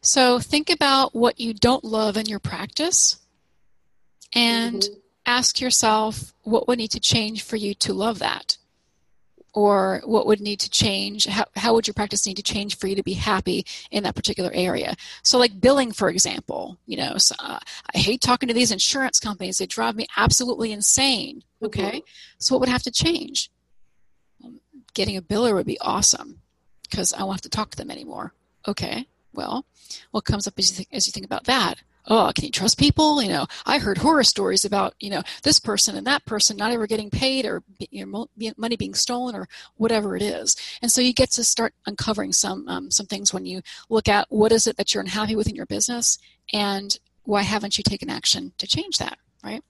so 0.00 0.38
think 0.38 0.70
about 0.70 1.14
what 1.14 1.38
you 1.38 1.52
don't 1.52 1.84
love 1.84 2.16
in 2.16 2.24
your 2.24 2.40
practice, 2.40 3.18
and 4.34 4.80
mm-hmm. 4.80 4.98
ask 5.26 5.60
yourself 5.60 6.32
what 6.42 6.68
would 6.68 6.78
need 6.78 6.92
to 6.92 7.00
change 7.00 7.42
for 7.42 7.56
you 7.56 7.74
to 7.74 7.92
love 7.92 8.18
that 8.20 8.56
or 9.56 10.02
what 10.04 10.26
would 10.26 10.38
need 10.38 10.60
to 10.60 10.68
change? 10.68 11.24
How, 11.24 11.46
how 11.56 11.72
would 11.72 11.86
your 11.86 11.94
practice 11.94 12.26
need 12.26 12.36
to 12.36 12.42
change 12.42 12.76
for 12.76 12.88
you 12.88 12.94
to 12.94 13.02
be 13.02 13.14
happy 13.14 13.64
in 13.90 14.02
that 14.02 14.14
particular 14.14 14.50
area? 14.52 14.94
So 15.22 15.38
like 15.38 15.60
billing 15.60 15.92
for 15.92 16.10
example 16.10 16.78
you 16.86 16.96
know 16.98 17.16
so, 17.16 17.34
uh, 17.38 17.58
i 17.94 17.98
hate 17.98 18.20
talking 18.20 18.48
to 18.48 18.54
these 18.54 18.70
insurance 18.70 19.18
companies. 19.18 19.58
They 19.58 19.66
drive 19.66 19.96
me 19.96 20.06
absolutely 20.16 20.72
insane 20.72 21.42
okay? 21.62 21.82
Mm-hmm. 21.82 22.38
so 22.38 22.54
what 22.54 22.60
would 22.60 22.68
have 22.68 22.82
to 22.82 22.90
change? 22.90 23.50
Um, 24.44 24.60
getting 24.92 25.16
a 25.16 25.22
biller 25.22 25.54
would 25.54 25.66
be 25.66 25.80
awesome 25.80 26.40
because 26.82 27.14
i 27.14 27.22
won't 27.22 27.36
have 27.36 27.40
to 27.42 27.48
talk 27.48 27.70
to 27.70 27.76
them 27.78 27.90
anymore 27.90 28.34
okay? 28.68 29.06
Well 29.32 29.64
what 30.10 30.24
comes 30.24 30.46
up 30.46 30.54
as 30.58 30.70
you 30.70 30.76
think, 30.76 30.88
as 30.92 31.06
you 31.06 31.12
think 31.12 31.26
about 31.26 31.44
that 31.44 31.76
oh, 32.08 32.32
can 32.34 32.44
you 32.44 32.50
trust 32.50 32.78
people? 32.78 33.22
You 33.22 33.30
know, 33.30 33.46
I 33.64 33.78
heard 33.78 33.98
horror 33.98 34.24
stories 34.24 34.64
about, 34.64 34.94
you 35.00 35.10
know, 35.10 35.22
this 35.42 35.58
person 35.58 35.96
and 35.96 36.06
that 36.06 36.24
person 36.24 36.56
not 36.56 36.72
ever 36.72 36.86
getting 36.86 37.10
paid 37.10 37.44
or 37.46 37.62
you 37.90 38.06
know, 38.06 38.26
money 38.56 38.76
being 38.76 38.94
stolen 38.94 39.34
or 39.34 39.48
whatever 39.76 40.16
it 40.16 40.22
is. 40.22 40.56
And 40.82 40.90
so 40.90 41.00
you 41.00 41.12
get 41.12 41.30
to 41.32 41.44
start 41.44 41.74
uncovering 41.86 42.32
some, 42.32 42.68
um, 42.68 42.90
some 42.90 43.06
things 43.06 43.32
when 43.32 43.46
you 43.46 43.62
look 43.88 44.08
at 44.08 44.26
what 44.28 44.52
is 44.52 44.66
it 44.66 44.76
that 44.76 44.94
you're 44.94 45.02
unhappy 45.02 45.36
with 45.36 45.48
in 45.48 45.54
your 45.54 45.66
business 45.66 46.18
and 46.52 46.98
why 47.24 47.42
haven't 47.42 47.76
you 47.76 47.84
taken 47.84 48.08
action 48.08 48.52
to 48.58 48.66
change 48.66 48.98
that, 48.98 49.18
right? 49.42 49.62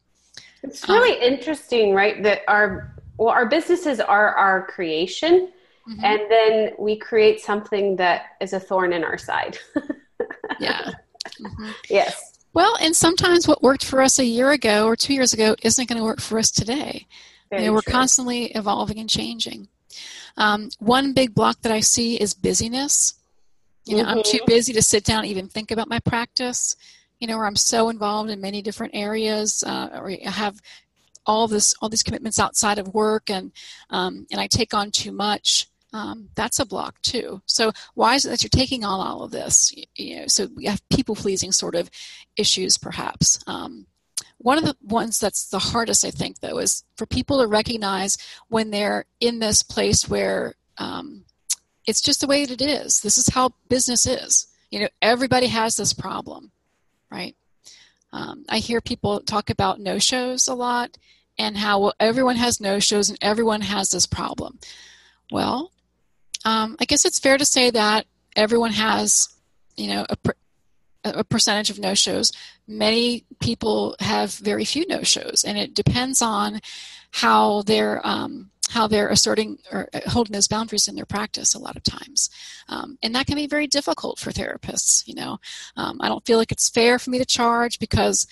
It's 0.63 0.89
really 0.89 1.17
um, 1.17 1.33
interesting, 1.33 1.95
right? 1.95 2.23
That 2.23 2.43
our, 2.49 2.95
well, 3.17 3.31
our 3.31 3.47
businesses 3.47 4.01
are 4.01 4.35
our 4.35 4.67
creation. 4.67 5.53
Mm-hmm. 5.89 6.05
And 6.05 6.21
then 6.31 6.71
we 6.79 6.97
create 6.97 7.41
something 7.41 7.97
that 7.97 8.23
is 8.41 8.53
a 8.53 8.61
thorn 8.61 8.93
in 8.93 9.05
our 9.05 9.17
side. 9.17 9.57
yeah. 10.61 10.91
Mm-hmm. 11.33 11.71
Yes. 11.91 12.39
Well, 12.53 12.77
and 12.81 12.97
sometimes 12.97 13.47
what 13.47 13.63
worked 13.63 13.85
for 13.85 14.01
us 14.01 14.19
a 14.19 14.25
year 14.25 14.51
ago 14.51 14.87
or 14.87 14.97
two 14.97 15.13
years 15.13 15.35
ago 15.35 15.57
isn't 15.63 15.89
going 15.89 15.99
to 15.99 16.05
work 16.05 16.21
for 16.21 16.39
us 16.39 16.51
today. 16.51 17.07
You 17.53 17.61
know, 17.61 17.73
we're 17.73 17.83
true. 17.83 17.93
constantly 17.93 18.47
evolving 18.47 18.99
and 18.99 19.09
changing. 19.09 19.69
Um, 20.37 20.71
one 20.79 21.13
big 21.13 21.35
block 21.35 21.63
that 21.63 21.73
I 21.73 21.81
see 21.81 22.17
is 22.17 22.35
busyness. 22.35 23.15
You 23.85 23.97
know, 23.97 24.03
mm-hmm. 24.03 24.19
I'm 24.19 24.23
too 24.23 24.39
mm-hmm. 24.39 24.47
busy 24.47 24.73
to 24.73 24.83
sit 24.83 25.05
down 25.05 25.21
and 25.21 25.29
even 25.29 25.49
think 25.49 25.71
about 25.71 25.89
my 25.89 26.01
practice. 26.01 26.77
You 27.21 27.29
know, 27.29 27.37
where 27.37 27.47
I'm 27.47 27.57
so 27.57 27.89
involved 27.89 28.31
in 28.31 28.41
many 28.41 28.63
different 28.63 28.95
areas, 28.95 29.63
uh, 29.67 29.91
or 29.95 30.11
I 30.11 30.31
have 30.31 30.61
all 31.25 31.49
this 31.49 31.75
all 31.81 31.89
these 31.89 32.03
commitments 32.03 32.39
outside 32.39 32.79
of 32.79 32.93
work, 32.93 33.31
and 33.31 33.53
um, 33.91 34.27
and 34.31 34.41
I 34.41 34.49
take 34.49 34.75
on 34.75 34.91
too 34.91 35.13
much 35.13 35.69
um, 35.97 36.29
that's 36.35 36.59
a 36.59 36.67
block 36.67 37.01
too. 37.01 37.41
So 37.47 37.73
why 37.95 38.17
is 38.17 38.27
it 38.27 38.29
that 38.29 38.43
you're 38.43 38.51
taking 38.51 38.85
on 38.85 39.01
all 39.01 39.23
of 39.23 39.31
this? 39.31 39.75
You 39.97 40.21
know, 40.21 40.27
so 40.27 40.49
we 40.55 40.67
have 40.67 40.87
people 40.91 41.17
pleasing 41.17 41.53
sort 41.53 41.75
of 41.75 41.91
issues, 42.37 42.77
perhaps. 42.77 43.43
Um, 43.47 43.87
one 44.39 44.59
of 44.59 44.65
the 44.65 44.77
ones 44.83 45.19
that's 45.19 45.49
the 45.49 45.59
hardest, 45.59 46.05
I 46.05 46.11
think, 46.11 46.41
though, 46.41 46.59
is 46.59 46.85
for 46.97 47.07
people 47.07 47.41
to 47.41 47.47
recognize 47.47 48.19
when 48.49 48.71
they're 48.71 49.07
in 49.21 49.39
this 49.39 49.63
place 49.63 50.07
where 50.07 50.55
um, 50.77 51.25
it's 51.87 52.03
just 52.03 52.21
the 52.21 52.27
way 52.27 52.45
that 52.45 52.61
it 52.61 52.69
is. 52.69 53.01
This 53.01 53.17
is 53.17 53.29
how 53.29 53.51
business 53.71 54.07
is. 54.07 54.47
You 54.71 54.81
know, 54.81 54.89
everybody 55.01 55.47
has 55.47 55.77
this 55.77 55.95
problem, 55.95 56.53
right? 57.11 57.35
Um, 58.13 58.45
I 58.51 58.59
hear 58.59 58.83
people 58.83 59.21
talk 59.21 59.49
about 59.49 59.81
no 59.81 59.99
shows 59.99 60.47
a 60.47 60.55
lot 60.55 60.99
and 61.39 61.57
how 61.57 61.81
well, 61.81 61.95
everyone 61.99 62.37
has 62.37 62.61
no 62.61 62.79
shows 62.81 63.09
and 63.09 63.19
everyone 63.23 63.63
has 63.63 63.91
this 63.91 64.07
problem. 64.07 64.59
Well, 65.31 65.71
um, 66.45 66.77
I 66.81 66.85
guess 66.85 67.05
it's 67.05 67.19
fair 67.19 67.39
to 67.39 67.45
say 67.45 67.71
that 67.71 68.07
everyone 68.35 68.73
has, 68.73 69.29
you 69.77 69.89
know, 69.89 70.07
a, 70.09 70.17
a 71.05 71.25
percentage 71.25 71.71
of 71.71 71.79
no-shows. 71.79 72.33
Many 72.67 73.25
people 73.41 73.97
have 74.01 74.35
very 74.35 74.65
few 74.65 74.87
no-shows, 74.89 75.45
and 75.47 75.57
it 75.59 75.75
depends 75.75 76.21
on 76.21 76.61
how 77.13 77.63
they're 77.63 78.07
um, 78.07 78.51
how 78.69 78.89
they're 78.89 79.09
asserting 79.09 79.59
or 79.71 79.89
uh, 79.95 80.01
holding 80.07 80.33
those 80.33 80.49
boundaries 80.49 80.89
in 80.89 80.97
their 80.97 81.07
practice 81.07 81.55
a 81.55 81.59
lot 81.59 81.77
of 81.77 81.85
times. 81.85 82.29
Um, 82.69 82.99
and 83.01 83.15
that 83.15 83.27
can 83.27 83.37
be 83.37 83.47
very 83.47 83.69
difficult 83.69 84.19
for 84.19 84.33
therapists 84.33 85.07
you 85.07 85.15
know. 85.15 85.39
Um, 85.77 85.99
i 86.01 86.09
don't 86.09 86.27
feel 86.27 86.37
like 86.37 86.51
it's 86.51 86.69
fair 86.69 86.99
for 86.99 87.11
me 87.11 87.19
to 87.19 87.25
charge 87.25 87.79
because 87.79 88.27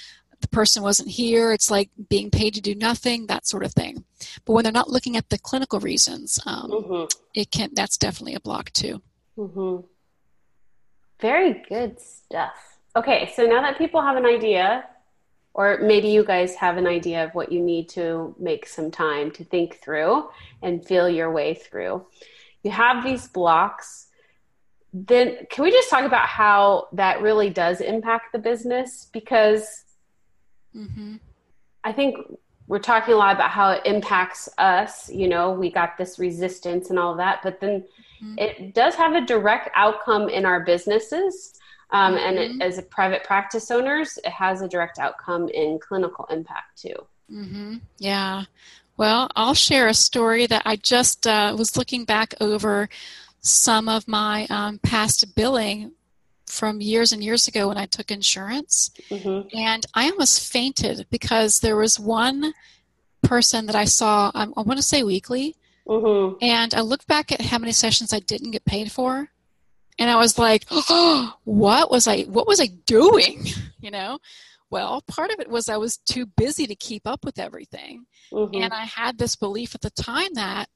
the 0.44 0.48
person 0.48 0.82
wasn't 0.82 1.08
here. 1.08 1.52
It's 1.52 1.70
like 1.70 1.90
being 2.08 2.30
paid 2.30 2.54
to 2.54 2.60
do 2.60 2.74
nothing 2.74 3.26
that 3.26 3.46
sort 3.46 3.64
of 3.64 3.72
thing 3.72 4.04
but 4.44 4.52
when 4.52 4.62
they're 4.62 4.72
not 4.72 4.90
looking 4.90 5.16
at 5.16 5.28
the 5.30 5.38
clinical 5.38 5.80
reasons 5.80 6.38
um, 6.46 6.70
mm-hmm. 6.70 7.04
it 7.34 7.50
can 7.50 7.70
that's 7.74 7.96
definitely 7.96 8.34
a 8.34 8.40
block 8.40 8.70
too 8.72 9.00
mm-hmm. 9.38 9.84
very 11.20 11.62
good 11.68 12.00
stuff 12.00 12.78
okay 12.96 13.32
so 13.34 13.44
now 13.44 13.60
that 13.60 13.78
people 13.78 14.00
have 14.00 14.16
an 14.16 14.26
idea 14.26 14.84
or 15.54 15.78
maybe 15.82 16.08
you 16.08 16.24
guys 16.24 16.56
have 16.56 16.76
an 16.76 16.86
idea 16.86 17.24
of 17.24 17.32
what 17.34 17.52
you 17.52 17.60
need 17.60 17.88
to 17.88 18.34
make 18.38 18.66
some 18.66 18.90
time 18.90 19.30
to 19.30 19.44
think 19.44 19.80
through 19.80 20.28
and 20.62 20.84
feel 20.84 21.08
your 21.08 21.30
way 21.30 21.54
through 21.54 22.04
you 22.62 22.70
have 22.70 23.04
these 23.04 23.28
blocks 23.28 24.08
then 24.96 25.38
can 25.50 25.64
we 25.64 25.72
just 25.72 25.90
talk 25.90 26.04
about 26.04 26.28
how 26.28 26.86
that 26.92 27.20
really 27.20 27.50
does 27.50 27.80
impact 27.80 28.32
the 28.32 28.38
business 28.38 29.08
because 29.12 29.84
Mm-hmm. 30.76 31.16
I 31.84 31.92
think 31.92 32.16
we're 32.66 32.78
talking 32.78 33.14
a 33.14 33.16
lot 33.16 33.34
about 33.34 33.50
how 33.50 33.70
it 33.70 33.82
impacts 33.84 34.48
us. 34.58 35.10
You 35.10 35.28
know, 35.28 35.52
we 35.52 35.70
got 35.70 35.96
this 35.98 36.18
resistance 36.18 36.90
and 36.90 36.98
all 36.98 37.12
of 37.12 37.18
that, 37.18 37.40
but 37.42 37.60
then 37.60 37.84
mm-hmm. 38.22 38.38
it 38.38 38.74
does 38.74 38.94
have 38.94 39.14
a 39.14 39.20
direct 39.20 39.70
outcome 39.74 40.28
in 40.28 40.46
our 40.46 40.60
businesses. 40.60 41.54
Um, 41.90 42.14
mm-hmm. 42.14 42.24
And 42.24 42.38
it, 42.38 42.62
as 42.62 42.78
a 42.78 42.82
private 42.82 43.24
practice 43.24 43.70
owners, 43.70 44.18
it 44.24 44.30
has 44.30 44.62
a 44.62 44.68
direct 44.68 44.98
outcome 44.98 45.48
in 45.48 45.78
clinical 45.78 46.26
impact 46.30 46.80
too. 46.80 46.96
Mm-hmm. 47.30 47.76
Yeah. 47.98 48.44
Well, 48.96 49.28
I'll 49.34 49.54
share 49.54 49.88
a 49.88 49.94
story 49.94 50.46
that 50.46 50.62
I 50.64 50.76
just 50.76 51.26
uh, 51.26 51.54
was 51.58 51.76
looking 51.76 52.04
back 52.04 52.34
over 52.40 52.88
some 53.40 53.88
of 53.88 54.08
my 54.08 54.46
um, 54.48 54.78
past 54.78 55.34
billing 55.34 55.92
from 56.54 56.80
years 56.80 57.12
and 57.12 57.22
years 57.22 57.48
ago 57.48 57.68
when 57.68 57.76
I 57.76 57.86
took 57.86 58.10
insurance. 58.10 58.90
Mm-hmm. 59.10 59.56
And 59.56 59.84
I 59.94 60.08
almost 60.08 60.50
fainted 60.50 61.06
because 61.10 61.60
there 61.60 61.76
was 61.76 61.98
one 61.98 62.54
person 63.22 63.66
that 63.66 63.76
I 63.76 63.84
saw, 63.84 64.30
I, 64.34 64.44
I 64.44 64.62
want 64.62 64.78
to 64.78 64.82
say 64.82 65.02
weekly. 65.02 65.56
Mm-hmm. 65.86 66.36
And 66.40 66.72
I 66.74 66.80
looked 66.80 67.06
back 67.06 67.32
at 67.32 67.40
how 67.40 67.58
many 67.58 67.72
sessions 67.72 68.12
I 68.12 68.20
didn't 68.20 68.52
get 68.52 68.64
paid 68.64 68.90
for. 68.92 69.28
And 69.98 70.10
I 70.10 70.16
was 70.16 70.38
like, 70.38 70.64
oh, 70.70 71.34
what 71.44 71.90
was 71.90 72.06
I, 72.06 72.22
what 72.22 72.46
was 72.46 72.60
I 72.60 72.68
doing? 72.86 73.46
You 73.80 73.90
know? 73.90 74.18
Well, 74.70 75.02
part 75.06 75.30
of 75.30 75.40
it 75.40 75.50
was 75.50 75.68
I 75.68 75.76
was 75.76 75.98
too 75.98 76.24
busy 76.24 76.66
to 76.66 76.74
keep 76.74 77.06
up 77.06 77.22
with 77.22 77.38
everything. 77.38 78.06
Mm-hmm. 78.32 78.62
And 78.62 78.72
I 78.72 78.86
had 78.86 79.18
this 79.18 79.36
belief 79.36 79.74
at 79.74 79.82
the 79.82 79.90
time 79.90 80.32
that 80.36 80.70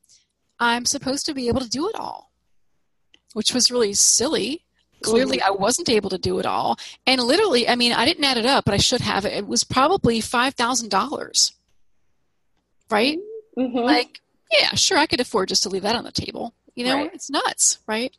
I'm 0.60 0.84
supposed 0.84 1.24
to 1.24 1.32
be 1.32 1.48
able 1.48 1.62
to 1.62 1.70
do 1.70 1.88
it 1.88 1.94
all, 1.94 2.30
which 3.32 3.54
was 3.54 3.70
really 3.70 3.94
silly 3.94 4.66
Clearly, 5.02 5.40
I 5.40 5.50
wasn't 5.50 5.88
able 5.88 6.10
to 6.10 6.18
do 6.18 6.38
it 6.38 6.46
all. 6.46 6.78
And 7.06 7.22
literally, 7.22 7.68
I 7.68 7.74
mean, 7.74 7.92
I 7.92 8.04
didn't 8.04 8.24
add 8.24 8.38
it 8.38 8.46
up, 8.46 8.64
but 8.64 8.74
I 8.74 8.78
should 8.78 9.00
have. 9.00 9.24
It 9.24 9.46
was 9.46 9.64
probably 9.64 10.20
$5,000. 10.20 11.52
Right? 12.90 13.18
Mm-hmm. 13.56 13.78
Like, 13.78 14.20
yeah, 14.52 14.74
sure, 14.74 14.98
I 14.98 15.06
could 15.06 15.20
afford 15.20 15.48
just 15.48 15.62
to 15.64 15.68
leave 15.68 15.82
that 15.82 15.96
on 15.96 16.04
the 16.04 16.12
table. 16.12 16.54
You 16.74 16.84
know, 16.84 16.94
right. 16.96 17.10
it's 17.12 17.28
nuts, 17.28 17.78
right? 17.86 18.16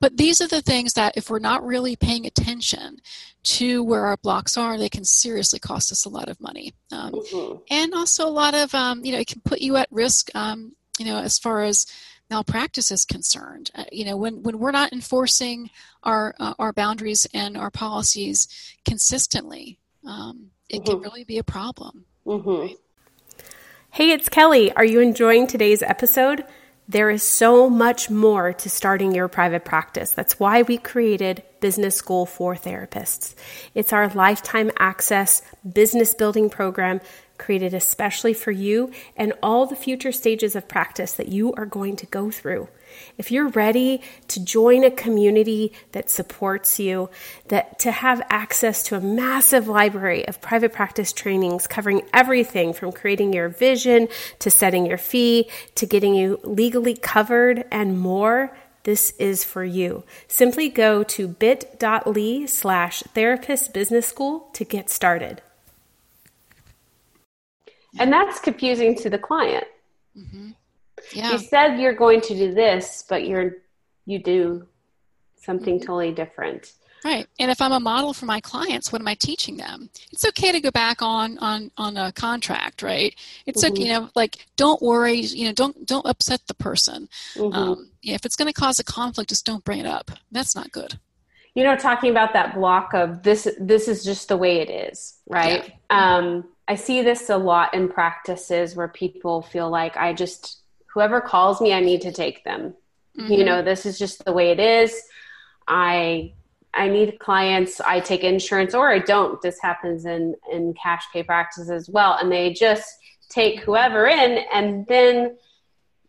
But 0.00 0.16
these 0.16 0.40
are 0.40 0.48
the 0.48 0.62
things 0.62 0.94
that, 0.94 1.16
if 1.16 1.30
we're 1.30 1.38
not 1.38 1.66
really 1.66 1.96
paying 1.96 2.26
attention 2.26 3.00
to 3.44 3.82
where 3.82 4.06
our 4.06 4.16
blocks 4.16 4.56
are, 4.56 4.78
they 4.78 4.88
can 4.88 5.04
seriously 5.04 5.58
cost 5.58 5.92
us 5.92 6.04
a 6.04 6.08
lot 6.08 6.28
of 6.28 6.40
money, 6.40 6.74
um, 6.92 7.12
mm-hmm. 7.12 7.58
and 7.70 7.94
also 7.94 8.26
a 8.26 8.30
lot 8.30 8.54
of 8.54 8.74
um, 8.74 9.04
you 9.04 9.12
know 9.12 9.18
it 9.18 9.26
can 9.26 9.40
put 9.40 9.60
you 9.60 9.76
at 9.76 9.88
risk. 9.90 10.30
Um, 10.34 10.74
you 10.98 11.06
know, 11.06 11.18
as 11.18 11.38
far 11.38 11.62
as 11.62 11.86
malpractice 12.30 12.90
is 12.90 13.04
concerned, 13.04 13.70
uh, 13.74 13.84
you 13.92 14.04
know, 14.04 14.16
when 14.16 14.42
when 14.42 14.58
we're 14.58 14.70
not 14.70 14.92
enforcing 14.92 15.70
our 16.02 16.34
uh, 16.38 16.54
our 16.58 16.72
boundaries 16.72 17.26
and 17.32 17.56
our 17.56 17.70
policies 17.70 18.48
consistently, 18.84 19.78
um, 20.04 20.50
it 20.68 20.82
mm-hmm. 20.82 20.92
can 20.92 21.00
really 21.00 21.24
be 21.24 21.38
a 21.38 21.44
problem. 21.44 22.04
Mm-hmm. 22.26 22.50
Right? 22.50 22.76
Hey, 23.90 24.10
it's 24.10 24.28
Kelly. 24.28 24.72
Are 24.72 24.84
you 24.84 25.00
enjoying 25.00 25.46
today's 25.46 25.82
episode? 25.82 26.44
There 26.90 27.10
is 27.10 27.22
so 27.22 27.68
much 27.68 28.08
more 28.08 28.54
to 28.54 28.70
starting 28.70 29.14
your 29.14 29.28
private 29.28 29.64
practice. 29.64 30.12
That's 30.12 30.40
why 30.40 30.62
we 30.62 30.78
created 30.78 31.42
Business 31.60 31.96
School 31.96 32.24
for 32.24 32.54
Therapists. 32.54 33.34
It's 33.74 33.92
our 33.92 34.08
lifetime 34.08 34.70
access 34.78 35.42
business 35.70 36.14
building 36.14 36.48
program 36.48 37.00
created 37.38 37.72
especially 37.72 38.34
for 38.34 38.50
you 38.50 38.90
and 39.16 39.32
all 39.42 39.66
the 39.66 39.76
future 39.76 40.12
stages 40.12 40.54
of 40.56 40.68
practice 40.68 41.12
that 41.14 41.28
you 41.28 41.52
are 41.54 41.66
going 41.66 41.96
to 41.96 42.06
go 42.06 42.30
through. 42.30 42.68
If 43.16 43.30
you're 43.30 43.48
ready 43.48 44.02
to 44.28 44.44
join 44.44 44.84
a 44.84 44.90
community 44.90 45.72
that 45.92 46.10
supports 46.10 46.78
you, 46.78 47.10
that 47.48 47.78
to 47.80 47.90
have 47.90 48.22
access 48.30 48.82
to 48.84 48.96
a 48.96 49.00
massive 49.00 49.68
library 49.68 50.26
of 50.26 50.40
private 50.40 50.72
practice 50.72 51.12
trainings 51.12 51.66
covering 51.66 52.02
everything 52.12 52.72
from 52.72 52.92
creating 52.92 53.32
your 53.32 53.48
vision 53.48 54.08
to 54.40 54.50
setting 54.50 54.86
your 54.86 54.98
fee 54.98 55.48
to 55.76 55.86
getting 55.86 56.14
you 56.14 56.40
legally 56.42 56.94
covered 56.94 57.64
and 57.70 57.98
more, 57.98 58.56
this 58.84 59.10
is 59.18 59.44
for 59.44 59.64
you. 59.64 60.04
Simply 60.28 60.68
go 60.70 61.02
to 61.02 61.28
bit.ly 61.28 62.46
slash 62.46 63.02
therapist 63.14 63.74
business 63.74 64.06
school 64.06 64.48
to 64.54 64.64
get 64.64 64.88
started. 64.88 65.42
And 67.98 68.12
that's 68.12 68.40
confusing 68.40 68.94
to 68.96 69.10
the 69.10 69.18
client. 69.18 69.64
Mm-hmm. 70.16 70.50
Yeah. 71.12 71.32
You 71.32 71.38
said 71.38 71.78
you're 71.78 71.94
going 71.94 72.20
to 72.22 72.34
do 72.34 72.54
this, 72.54 73.04
but 73.08 73.26
you're 73.26 73.56
you 74.06 74.18
do 74.18 74.66
something 75.36 75.76
mm-hmm. 75.76 75.86
totally 75.86 76.12
different. 76.12 76.72
Right. 77.04 77.26
And 77.38 77.50
if 77.50 77.62
I'm 77.62 77.72
a 77.72 77.80
model 77.80 78.12
for 78.12 78.26
my 78.26 78.40
clients, 78.40 78.92
what 78.92 79.00
am 79.00 79.08
I 79.08 79.14
teaching 79.14 79.56
them? 79.56 79.88
It's 80.10 80.24
okay 80.26 80.50
to 80.50 80.60
go 80.60 80.70
back 80.70 81.00
on 81.00 81.38
on 81.38 81.70
on 81.76 81.96
a 81.96 82.12
contract, 82.12 82.82
right? 82.82 83.14
It's 83.46 83.64
mm-hmm. 83.64 83.72
okay, 83.72 83.82
you 83.82 83.88
know, 83.92 84.10
like 84.14 84.46
don't 84.56 84.82
worry, 84.82 85.20
you 85.20 85.46
know, 85.46 85.52
don't 85.52 85.86
don't 85.86 86.06
upset 86.06 86.40
the 86.48 86.54
person. 86.54 87.08
Mm-hmm. 87.34 87.56
Um, 87.56 87.90
if 88.02 88.24
it's 88.26 88.36
going 88.36 88.52
to 88.52 88.52
cause 88.52 88.78
a 88.78 88.84
conflict, 88.84 89.30
just 89.30 89.46
don't 89.46 89.64
bring 89.64 89.78
it 89.78 89.86
up. 89.86 90.10
That's 90.32 90.56
not 90.56 90.72
good. 90.72 90.98
You 91.54 91.64
know, 91.64 91.76
talking 91.76 92.10
about 92.10 92.32
that 92.32 92.54
block 92.54 92.94
of 92.94 93.22
this 93.22 93.48
this 93.60 93.88
is 93.88 94.04
just 94.04 94.28
the 94.28 94.36
way 94.36 94.60
it 94.60 94.70
is, 94.70 95.18
right? 95.28 95.72
Yeah. 95.90 96.16
Um, 96.16 96.44
I 96.68 96.76
see 96.76 97.02
this 97.02 97.30
a 97.30 97.36
lot 97.36 97.72
in 97.74 97.88
practices 97.88 98.76
where 98.76 98.88
people 98.88 99.40
feel 99.40 99.70
like 99.70 99.96
I 99.96 100.12
just 100.12 100.60
whoever 100.92 101.20
calls 101.20 101.60
me, 101.60 101.72
I 101.72 101.80
need 101.80 102.02
to 102.02 102.12
take 102.12 102.44
them. 102.44 102.74
Mm-hmm. 103.18 103.32
You 103.32 103.44
know, 103.44 103.62
this 103.62 103.86
is 103.86 103.98
just 103.98 104.24
the 104.24 104.32
way 104.32 104.50
it 104.50 104.60
is. 104.60 105.00
I 105.66 106.34
I 106.74 106.88
need 106.88 107.18
clients. 107.18 107.80
I 107.80 108.00
take 108.00 108.22
insurance 108.22 108.74
or 108.74 108.90
I 108.90 108.98
don't. 108.98 109.40
This 109.40 109.58
happens 109.60 110.04
in 110.04 110.34
in 110.52 110.74
cash 110.74 111.04
pay 111.12 111.22
practices 111.22 111.70
as 111.70 111.88
well, 111.88 112.18
and 112.20 112.30
they 112.30 112.52
just 112.52 112.98
take 113.30 113.60
whoever 113.60 114.06
in, 114.06 114.44
and 114.52 114.86
then 114.86 115.36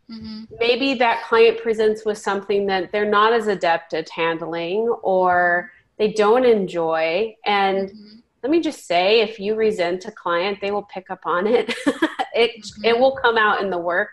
mm-hmm. 0.10 0.44
maybe 0.60 0.94
that 0.96 1.24
client 1.24 1.62
presents 1.62 2.06
with 2.06 2.18
something 2.18 2.66
that 2.68 2.92
they're 2.92 3.10
not 3.10 3.34
as 3.34 3.48
adept 3.48 3.94
at 3.94 4.10
handling 4.10 4.88
or 5.02 5.72
they 5.98 6.12
don't 6.12 6.46
enjoy, 6.46 7.36
and 7.46 7.90
mm-hmm. 7.90 8.20
Let 8.42 8.52
me 8.52 8.62
just 8.62 8.88
say, 8.88 9.22
if 9.22 9.40
you 9.40 9.56
resent 9.56 10.06
a 10.06 10.12
client, 10.12 10.60
they 10.62 10.72
will 10.72 10.84
pick 10.84 11.10
up 11.10 11.22
on 11.26 11.46
it. 11.48 11.74
it 12.34 12.52
mm-hmm. 12.52 12.86
it 12.86 12.98
will 12.98 13.16
come 13.16 13.38
out 13.38 13.62
in 13.62 13.70
the 13.70 13.78
work 13.78 14.10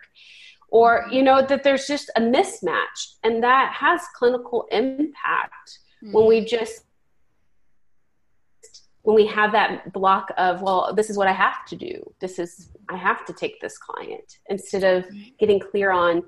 or 0.69 1.07
you 1.11 1.23
know 1.23 1.45
that 1.45 1.63
there's 1.63 1.87
just 1.87 2.11
a 2.17 2.21
mismatch 2.21 3.17
and 3.23 3.43
that 3.43 3.73
has 3.73 4.01
clinical 4.15 4.67
impact 4.71 5.79
mm-hmm. 6.03 6.13
when 6.13 6.27
we 6.27 6.45
just 6.45 6.85
when 9.03 9.15
we 9.15 9.27
have 9.27 9.53
that 9.53 9.93
block 9.93 10.33
of 10.37 10.63
well 10.63 10.93
this 10.95 11.11
is 11.11 11.17
what 11.17 11.29
i 11.29 11.33
have 11.33 11.65
to 11.67 11.77
do 11.77 12.03
this 12.21 12.39
is 12.39 12.71
i 12.89 12.97
have 12.97 13.25
to 13.25 13.33
take 13.33 13.61
this 13.61 13.79
client 13.79 14.39
instead 14.49 14.83
of 14.85 15.05
getting 15.39 15.61
clear 15.61 15.91
on 15.91 16.23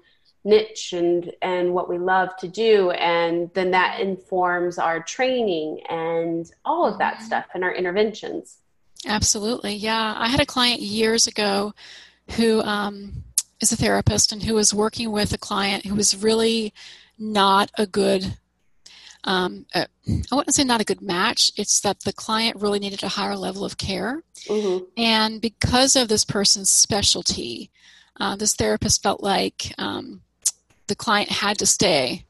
niche 0.44 0.92
and 0.92 1.32
and 1.42 1.74
what 1.74 1.88
we 1.88 1.98
love 1.98 2.34
to 2.36 2.48
do 2.48 2.90
and 2.92 3.50
then 3.54 3.70
that 3.70 4.00
informs 4.00 4.78
our 4.78 5.02
training 5.02 5.80
and 5.88 6.50
all 6.64 6.86
of 6.86 6.98
that 6.98 7.14
mm-hmm. 7.14 7.24
stuff 7.24 7.46
and 7.54 7.64
our 7.64 7.74
interventions 7.74 8.58
absolutely 9.06 9.74
yeah 9.74 10.14
i 10.16 10.28
had 10.28 10.40
a 10.40 10.46
client 10.46 10.80
years 10.80 11.26
ago 11.26 11.74
who 12.32 12.60
um, 12.62 13.24
is 13.60 13.72
a 13.72 13.76
therapist 13.76 14.32
and 14.32 14.42
who 14.42 14.54
was 14.54 14.72
working 14.72 15.10
with 15.10 15.32
a 15.32 15.38
client 15.38 15.84
who 15.86 15.94
was 15.94 16.16
really 16.22 16.72
not 17.18 17.70
a 17.76 17.86
good 17.86 18.36
um, 19.24 19.66
uh, 19.74 19.86
I 20.08 20.34
wouldn't 20.34 20.54
say 20.54 20.64
not 20.64 20.80
a 20.80 20.86
good 20.86 21.02
match. 21.02 21.52
It's 21.56 21.80
that 21.80 22.00
the 22.00 22.12
client 22.12 22.56
really 22.56 22.78
needed 22.78 23.02
a 23.02 23.08
higher 23.08 23.36
level 23.36 23.64
of 23.64 23.76
care. 23.76 24.22
Mm-hmm. 24.46 24.84
And 24.96 25.40
because 25.40 25.96
of 25.96 26.08
this 26.08 26.24
person's 26.24 26.70
specialty, 26.70 27.70
uh, 28.18 28.36
this 28.36 28.54
therapist 28.54 29.02
felt 29.02 29.22
like 29.22 29.74
um, 29.76 30.22
the 30.88 30.96
client 30.96 31.30
had 31.30 31.58
to 31.58 31.66
stay 31.66 32.24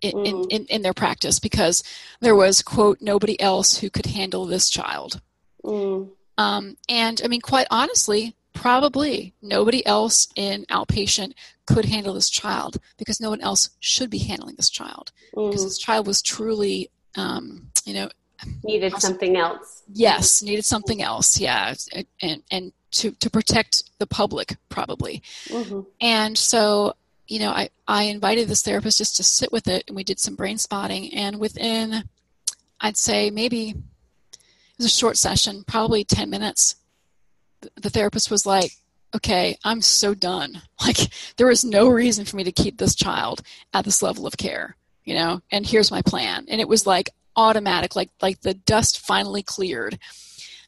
in, 0.00 0.12
mm-hmm. 0.12 0.50
in, 0.50 0.66
in, 0.66 0.82
their 0.82 0.92
practice 0.92 1.38
because 1.38 1.82
there 2.20 2.36
was, 2.36 2.62
quote, 2.62 3.00
nobody 3.00 3.40
else 3.40 3.78
who 3.78 3.90
could 3.90 4.06
handle 4.06 4.44
this 4.44 4.68
child. 4.68 5.20
Mm. 5.64 6.10
Um, 6.36 6.76
and 6.88 7.20
I 7.24 7.28
mean, 7.28 7.40
quite 7.40 7.66
honestly, 7.70 8.34
probably 8.54 9.34
nobody 9.42 9.84
else 9.86 10.28
in 10.36 10.64
outpatient 10.66 11.34
could 11.66 11.84
handle 11.84 12.14
this 12.14 12.30
child 12.30 12.78
because 12.96 13.20
no 13.20 13.30
one 13.30 13.40
else 13.40 13.70
should 13.80 14.10
be 14.10 14.18
handling 14.18 14.54
this 14.56 14.70
child 14.70 15.12
mm. 15.34 15.50
because 15.50 15.64
this 15.64 15.78
child 15.78 16.06
was 16.06 16.22
truly 16.22 16.90
um, 17.16 17.70
you 17.84 17.94
know 17.94 18.08
needed 18.62 18.92
something 18.98 19.36
else 19.36 19.82
yes 19.92 20.42
needed 20.42 20.64
something 20.64 21.02
else 21.02 21.38
yeah 21.38 21.74
and 22.20 22.42
and 22.50 22.72
to 22.90 23.10
to 23.12 23.30
protect 23.30 23.84
the 23.98 24.06
public 24.06 24.56
probably 24.68 25.22
mm-hmm. 25.48 25.80
and 26.00 26.36
so 26.36 26.94
you 27.26 27.38
know 27.38 27.50
i 27.50 27.68
i 27.88 28.04
invited 28.04 28.48
this 28.48 28.62
therapist 28.62 28.98
just 28.98 29.16
to 29.16 29.22
sit 29.22 29.50
with 29.52 29.68
it 29.68 29.84
and 29.86 29.96
we 29.96 30.04
did 30.04 30.18
some 30.18 30.34
brain 30.34 30.58
spotting 30.58 31.12
and 31.14 31.38
within 31.38 32.04
i'd 32.80 32.96
say 32.96 33.30
maybe 33.30 33.70
it 33.70 34.78
was 34.78 34.86
a 34.86 34.90
short 34.90 35.16
session 35.16 35.64
probably 35.66 36.04
10 36.04 36.28
minutes 36.28 36.76
the 37.76 37.90
therapist 37.90 38.30
was 38.30 38.46
like, 38.46 38.72
okay, 39.14 39.56
I'm 39.64 39.80
so 39.80 40.14
done. 40.14 40.62
Like, 40.84 40.98
there 41.38 41.50
is 41.50 41.64
no 41.64 41.88
reason 41.88 42.26
for 42.26 42.36
me 42.36 42.44
to 42.44 42.52
keep 42.52 42.76
this 42.76 42.94
child 42.94 43.40
at 43.72 43.86
this 43.86 44.02
level 44.02 44.26
of 44.26 44.36
care, 44.36 44.76
you 45.04 45.14
know, 45.14 45.40
and 45.50 45.64
here's 45.64 45.90
my 45.90 46.02
plan. 46.02 46.44
And 46.46 46.60
it 46.60 46.68
was 46.68 46.86
like 46.86 47.08
automatic, 47.36 47.96
like, 47.96 48.10
like 48.20 48.42
the 48.42 48.52
dust 48.52 49.00
finally 49.00 49.42
cleared. 49.42 49.98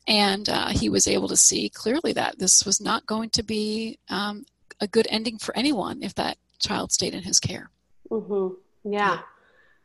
And 0.09 0.49
uh, 0.49 0.69
he 0.69 0.89
was 0.89 1.07
able 1.07 1.29
to 1.29 1.37
see 1.37 1.69
clearly 1.69 2.15
that 2.15 2.39
this 2.39 2.65
was 2.65 2.81
not 2.81 3.05
going 3.05 3.29
to 3.31 3.43
be 3.43 3.99
um, 4.09 4.47
a 4.81 4.87
good 4.87 5.07
ending 5.11 5.37
for 5.37 5.55
anyone 5.55 6.03
if 6.03 6.15
that 6.15 6.39
child 6.59 6.93
stayed 6.93 7.15
in 7.15 7.23
his 7.23 7.41
care. 7.41 7.71
Mm-hmm. 8.11 8.93
Yeah. 8.93 9.21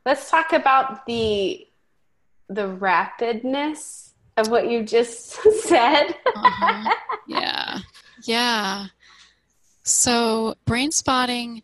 Let's 0.05 0.29
talk 0.29 0.53
about 0.53 1.05
the 1.05 1.67
the 2.49 2.67
rapidness 2.67 4.11
of 4.37 4.49
what 4.49 4.69
you 4.69 4.83
just 4.83 5.31
said. 5.63 6.15
uh-huh. 6.35 6.91
Yeah. 7.27 7.79
Yeah. 8.23 8.87
So, 9.83 10.55
brain 10.65 10.91
spotting 10.91 11.63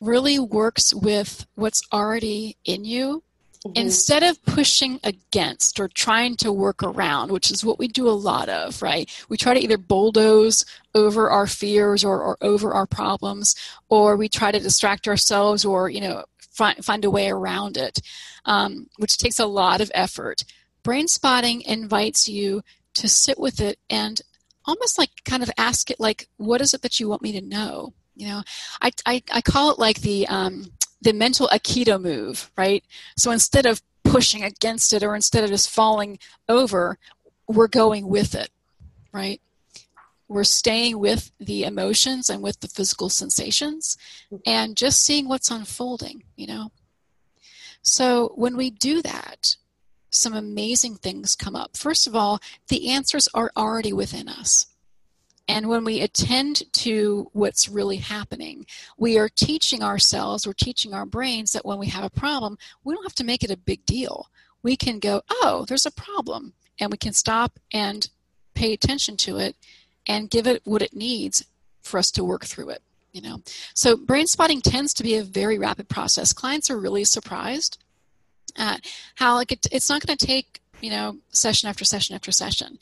really 0.00 0.38
works 0.38 0.94
with 0.94 1.46
what's 1.54 1.82
already 1.92 2.56
in 2.64 2.84
you 2.84 3.22
mm-hmm. 3.68 3.80
instead 3.80 4.22
of 4.22 4.42
pushing 4.44 5.00
against 5.04 5.80
or 5.80 5.88
trying 5.88 6.36
to 6.36 6.52
work 6.52 6.82
around, 6.82 7.30
which 7.30 7.50
is 7.50 7.64
what 7.64 7.78
we 7.78 7.88
do 7.88 8.08
a 8.08 8.10
lot 8.10 8.48
of, 8.48 8.82
right? 8.82 9.10
We 9.28 9.36
try 9.36 9.54
to 9.54 9.60
either 9.60 9.78
bulldoze 9.78 10.64
over 10.94 11.30
our 11.30 11.46
fears 11.46 12.04
or, 12.04 12.20
or 12.20 12.36
over 12.40 12.72
our 12.72 12.86
problems, 12.86 13.54
or 13.88 14.16
we 14.16 14.28
try 14.28 14.52
to 14.52 14.60
distract 14.60 15.08
ourselves 15.08 15.64
or, 15.64 15.88
you 15.88 16.00
know, 16.00 16.24
find, 16.38 16.84
find 16.84 17.04
a 17.04 17.10
way 17.10 17.30
around 17.30 17.76
it, 17.76 18.00
um, 18.44 18.88
which 18.96 19.18
takes 19.18 19.38
a 19.38 19.46
lot 19.46 19.80
of 19.80 19.90
effort 19.94 20.44
brain 20.88 21.06
spotting 21.06 21.60
invites 21.62 22.28
you 22.28 22.62
to 22.94 23.08
sit 23.08 23.38
with 23.38 23.60
it 23.60 23.78
and 23.90 24.22
almost 24.64 24.98
like 24.98 25.10
kind 25.26 25.42
of 25.42 25.50
ask 25.58 25.90
it 25.90 26.00
like 26.00 26.28
what 26.36 26.62
is 26.62 26.72
it 26.72 26.80
that 26.80 26.98
you 26.98 27.08
want 27.08 27.20
me 27.20 27.32
to 27.32 27.42
know 27.42 27.92
you 28.14 28.26
know 28.26 28.42
i, 28.80 28.90
I, 29.04 29.22
I 29.30 29.42
call 29.42 29.70
it 29.70 29.78
like 29.78 30.00
the 30.00 30.26
um, 30.28 30.72
the 31.00 31.12
mental 31.12 31.48
aikido 31.48 32.00
move 32.00 32.50
right 32.56 32.84
so 33.16 33.30
instead 33.30 33.66
of 33.66 33.82
pushing 34.04 34.42
against 34.42 34.92
it 34.92 35.02
or 35.02 35.14
instead 35.14 35.44
of 35.44 35.50
just 35.50 35.70
falling 35.70 36.18
over 36.48 36.98
we're 37.46 37.68
going 37.68 38.08
with 38.08 38.34
it 38.34 38.50
right 39.12 39.40
we're 40.28 40.44
staying 40.44 40.98
with 40.98 41.30
the 41.40 41.64
emotions 41.64 42.28
and 42.28 42.42
with 42.42 42.60
the 42.60 42.68
physical 42.68 43.08
sensations 43.08 43.96
and 44.46 44.76
just 44.76 45.02
seeing 45.02 45.28
what's 45.28 45.50
unfolding 45.50 46.22
you 46.36 46.46
know 46.46 46.70
So 47.82 48.32
when 48.34 48.56
we 48.56 48.70
do 48.70 49.02
that, 49.02 49.56
some 50.10 50.34
amazing 50.34 50.96
things 50.96 51.36
come 51.36 51.54
up. 51.54 51.76
First 51.76 52.06
of 52.06 52.16
all, 52.16 52.40
the 52.68 52.90
answers 52.90 53.28
are 53.34 53.50
already 53.56 53.92
within 53.92 54.28
us. 54.28 54.66
And 55.48 55.68
when 55.68 55.82
we 55.82 56.02
attend 56.02 56.62
to 56.74 57.30
what's 57.32 57.68
really 57.68 57.96
happening, 57.96 58.66
we 58.98 59.18
are 59.18 59.30
teaching 59.30 59.82
ourselves, 59.82 60.46
we're 60.46 60.52
teaching 60.52 60.92
our 60.92 61.06
brains 61.06 61.52
that 61.52 61.64
when 61.64 61.78
we 61.78 61.86
have 61.88 62.04
a 62.04 62.10
problem, 62.10 62.58
we 62.84 62.94
don't 62.94 63.04
have 63.04 63.14
to 63.14 63.24
make 63.24 63.42
it 63.42 63.50
a 63.50 63.56
big 63.56 63.84
deal. 63.86 64.28
We 64.62 64.76
can 64.76 64.98
go, 64.98 65.22
oh, 65.30 65.64
there's 65.66 65.86
a 65.86 65.90
problem. 65.90 66.52
And 66.78 66.92
we 66.92 66.98
can 66.98 67.14
stop 67.14 67.58
and 67.72 68.08
pay 68.54 68.72
attention 68.72 69.16
to 69.18 69.38
it 69.38 69.56
and 70.06 70.30
give 70.30 70.46
it 70.46 70.62
what 70.64 70.82
it 70.82 70.94
needs 70.94 71.44
for 71.82 71.98
us 71.98 72.10
to 72.12 72.24
work 72.24 72.44
through 72.44 72.70
it. 72.70 72.82
You 73.12 73.22
know, 73.22 73.42
so 73.72 73.96
brain 73.96 74.26
spotting 74.26 74.60
tends 74.60 74.92
to 74.94 75.02
be 75.02 75.16
a 75.16 75.22
very 75.22 75.58
rapid 75.58 75.88
process. 75.88 76.34
Clients 76.34 76.70
are 76.70 76.78
really 76.78 77.04
surprised 77.04 77.78
at 78.56 78.84
how 79.14 79.34
like 79.34 79.50
it, 79.50 79.66
it's 79.72 79.88
not 79.88 80.04
going 80.04 80.16
to 80.16 80.26
take 80.26 80.60
you 80.80 80.90
know 80.90 81.16
session 81.30 81.68
after 81.68 81.84
session 81.84 82.14
after 82.14 82.30
session. 82.30 82.78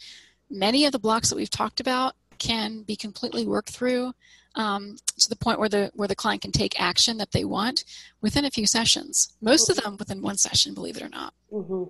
Many 0.50 0.84
of 0.84 0.92
the 0.92 0.98
blocks 0.98 1.28
that 1.28 1.36
we've 1.36 1.48
talked 1.48 1.80
about 1.80 2.16
can 2.38 2.82
be 2.82 2.96
completely 2.96 3.46
worked 3.46 3.70
through 3.70 4.12
um, 4.56 4.96
to 5.18 5.28
the 5.28 5.36
point 5.36 5.58
where 5.58 5.68
the 5.68 5.90
where 5.94 6.08
the 6.08 6.14
client 6.14 6.42
can 6.42 6.52
take 6.52 6.80
action 6.80 7.18
that 7.18 7.32
they 7.32 7.44
want 7.44 7.84
within 8.20 8.44
a 8.44 8.50
few 8.50 8.66
sessions. 8.66 9.34
Most 9.40 9.68
of 9.68 9.76
them 9.76 9.96
within 9.98 10.22
one 10.22 10.36
session, 10.36 10.74
believe 10.74 10.96
it 10.96 11.02
or 11.02 11.08
not. 11.08 11.34
Mm-hmm. 11.52 11.84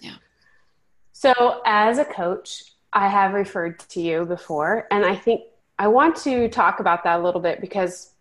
Yeah. 0.00 0.16
So, 1.12 1.60
as 1.66 1.98
a 1.98 2.04
coach, 2.04 2.72
I 2.92 3.08
have 3.08 3.34
referred 3.34 3.78
to 3.90 4.00
you 4.00 4.24
before, 4.24 4.86
and 4.90 5.04
I 5.04 5.14
think 5.14 5.42
I 5.78 5.88
want 5.88 6.16
to 6.18 6.48
talk 6.48 6.80
about 6.80 7.04
that 7.04 7.20
a 7.20 7.22
little 7.22 7.40
bit 7.40 7.60
because 7.60 8.12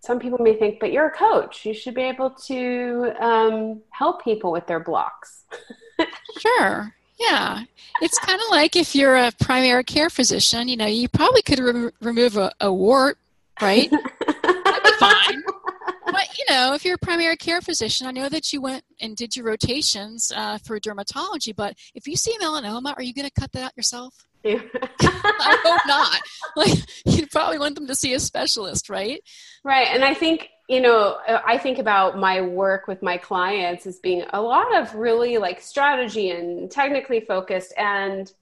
some 0.00 0.18
people 0.18 0.38
may 0.38 0.54
think, 0.54 0.80
but 0.80 0.92
you're 0.92 1.06
a 1.06 1.10
coach. 1.10 1.64
You 1.64 1.74
should 1.74 1.94
be 1.94 2.02
able 2.02 2.30
to 2.30 3.12
um, 3.20 3.82
help 3.90 4.22
people 4.22 4.52
with 4.52 4.66
their 4.66 4.80
blocks. 4.80 5.44
sure. 6.38 6.94
Yeah, 7.18 7.62
it's 8.02 8.18
kind 8.18 8.40
of 8.40 8.50
like 8.50 8.76
if 8.76 8.94
you're 8.94 9.16
a 9.16 9.32
primary 9.40 9.84
care 9.84 10.10
physician, 10.10 10.68
you 10.68 10.76
know, 10.76 10.86
you 10.86 11.08
probably 11.08 11.42
could 11.42 11.58
re- 11.58 11.90
remove 12.00 12.36
a, 12.36 12.52
a, 12.60 12.72
wart, 12.72 13.18
right? 13.60 13.90
That'd 13.90 14.82
be 14.82 14.90
fine. 14.98 15.42
But, 16.04 16.38
you 16.38 16.44
know, 16.50 16.74
if 16.74 16.84
you're 16.84 16.94
a 16.94 16.98
primary 16.98 17.36
care 17.36 17.60
physician, 17.60 18.06
I 18.06 18.10
know 18.10 18.28
that 18.28 18.52
you 18.52 18.60
went 18.60 18.84
and 19.00 19.16
did 19.16 19.34
your 19.34 19.46
rotations 19.46 20.30
uh, 20.34 20.58
for 20.58 20.78
dermatology, 20.78 21.54
but 21.56 21.74
if 21.94 22.06
you 22.06 22.16
see 22.16 22.36
melanoma, 22.38 22.94
are 22.96 23.02
you 23.02 23.14
going 23.14 23.28
to 23.28 23.40
cut 23.40 23.52
that 23.52 23.64
out 23.64 23.76
yourself? 23.76 24.26
I 24.46 25.58
hope 25.64 25.80
not. 25.86 26.20
Like, 26.56 26.78
you'd 27.04 27.30
probably 27.30 27.58
want 27.58 27.74
them 27.74 27.86
to 27.86 27.94
see 27.94 28.14
a 28.14 28.20
specialist, 28.20 28.88
right? 28.88 29.20
Right. 29.62 29.88
And 29.90 30.02
I 30.02 30.14
think 30.14 30.48
you 30.68 30.80
know, 30.80 31.18
I 31.28 31.58
think 31.58 31.78
about 31.78 32.18
my 32.18 32.40
work 32.40 32.88
with 32.88 33.00
my 33.00 33.16
clients 33.16 33.86
as 33.86 34.00
being 34.00 34.24
a 34.32 34.40
lot 34.40 34.74
of 34.76 34.94
really 34.96 35.38
like 35.38 35.60
strategy 35.60 36.30
and 36.30 36.70
technically 36.70 37.20
focused. 37.20 37.72
And 37.76 38.32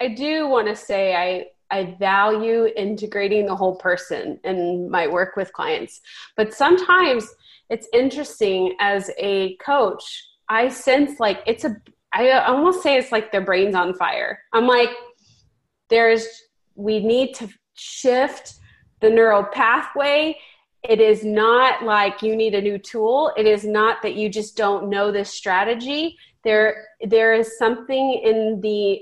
I 0.00 0.08
do 0.08 0.48
want 0.48 0.68
to 0.68 0.76
say 0.76 1.14
I, 1.14 1.46
I 1.70 1.96
value 1.98 2.66
integrating 2.76 3.44
the 3.44 3.54
whole 3.54 3.76
person 3.76 4.40
in 4.42 4.90
my 4.90 5.06
work 5.06 5.36
with 5.36 5.52
clients. 5.52 6.00
But 6.34 6.54
sometimes 6.54 7.28
it's 7.68 7.88
interesting 7.92 8.74
as 8.80 9.10
a 9.18 9.56
coach, 9.56 10.28
I 10.48 10.70
sense 10.70 11.20
like 11.20 11.42
it's 11.46 11.64
a, 11.64 11.76
I 12.14 12.30
almost 12.40 12.82
say 12.82 12.96
it's 12.96 13.12
like 13.12 13.32
their 13.32 13.44
brain's 13.44 13.74
on 13.74 13.94
fire. 13.94 14.40
I'm 14.54 14.66
like, 14.66 14.90
there's, 15.90 16.26
we 16.74 17.00
need 17.00 17.34
to 17.34 17.48
shift 17.74 18.54
the 19.00 19.10
neural 19.10 19.44
pathway 19.44 20.38
it 20.82 21.00
is 21.00 21.24
not 21.24 21.82
like 21.84 22.22
you 22.22 22.34
need 22.34 22.54
a 22.54 22.60
new 22.60 22.78
tool 22.78 23.32
it 23.36 23.46
is 23.46 23.64
not 23.64 24.00
that 24.02 24.14
you 24.14 24.28
just 24.28 24.56
don't 24.56 24.88
know 24.88 25.12
this 25.12 25.32
strategy 25.32 26.16
there 26.42 26.86
there 27.02 27.34
is 27.34 27.58
something 27.58 28.20
in 28.24 28.60
the 28.60 29.00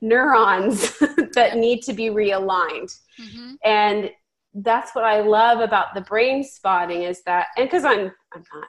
neurons 0.00 0.98
that 1.34 1.56
need 1.56 1.82
to 1.82 1.92
be 1.92 2.06
realigned 2.10 2.94
mm-hmm. 3.18 3.54
and 3.64 4.10
that's 4.56 4.94
what 4.94 5.04
i 5.04 5.20
love 5.20 5.60
about 5.60 5.94
the 5.94 6.00
brain 6.02 6.44
spotting 6.44 7.02
is 7.02 7.22
that 7.22 7.46
and 7.56 7.66
because 7.66 7.84
i'm 7.84 8.12
i'm 8.34 8.44
not 8.52 8.68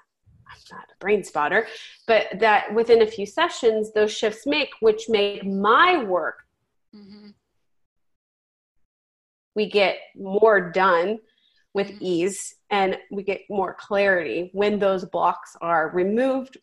i'm 0.49 0.61
not 0.71 0.85
a 0.89 0.97
brain 0.99 1.23
spotter 1.23 1.67
but 2.07 2.27
that 2.39 2.73
within 2.73 3.01
a 3.01 3.07
few 3.07 3.25
sessions 3.25 3.91
those 3.93 4.11
shifts 4.11 4.47
make 4.47 4.69
which 4.79 5.09
make 5.09 5.45
my 5.45 6.01
work 6.03 6.43
mm-hmm. 6.95 7.29
we 9.55 9.69
get 9.69 9.97
more 10.15 10.71
done 10.71 11.19
with 11.75 11.87
mm-hmm. 11.87 12.05
ease 12.05 12.55
and 12.71 12.97
we 13.11 13.21
get 13.21 13.41
more 13.49 13.75
clarity 13.77 14.49
when 14.53 14.79
those 14.79 15.03
blocks 15.05 15.57
are 15.61 15.91
removed 15.93 16.57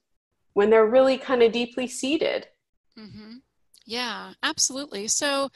when 0.54 0.70
they're 0.70 0.86
really 0.86 1.18
kind 1.18 1.42
of 1.42 1.52
deeply 1.52 1.86
seated 1.86 2.48
mm-hmm. 2.98 3.34
yeah 3.84 4.32
absolutely 4.42 5.06
so 5.06 5.50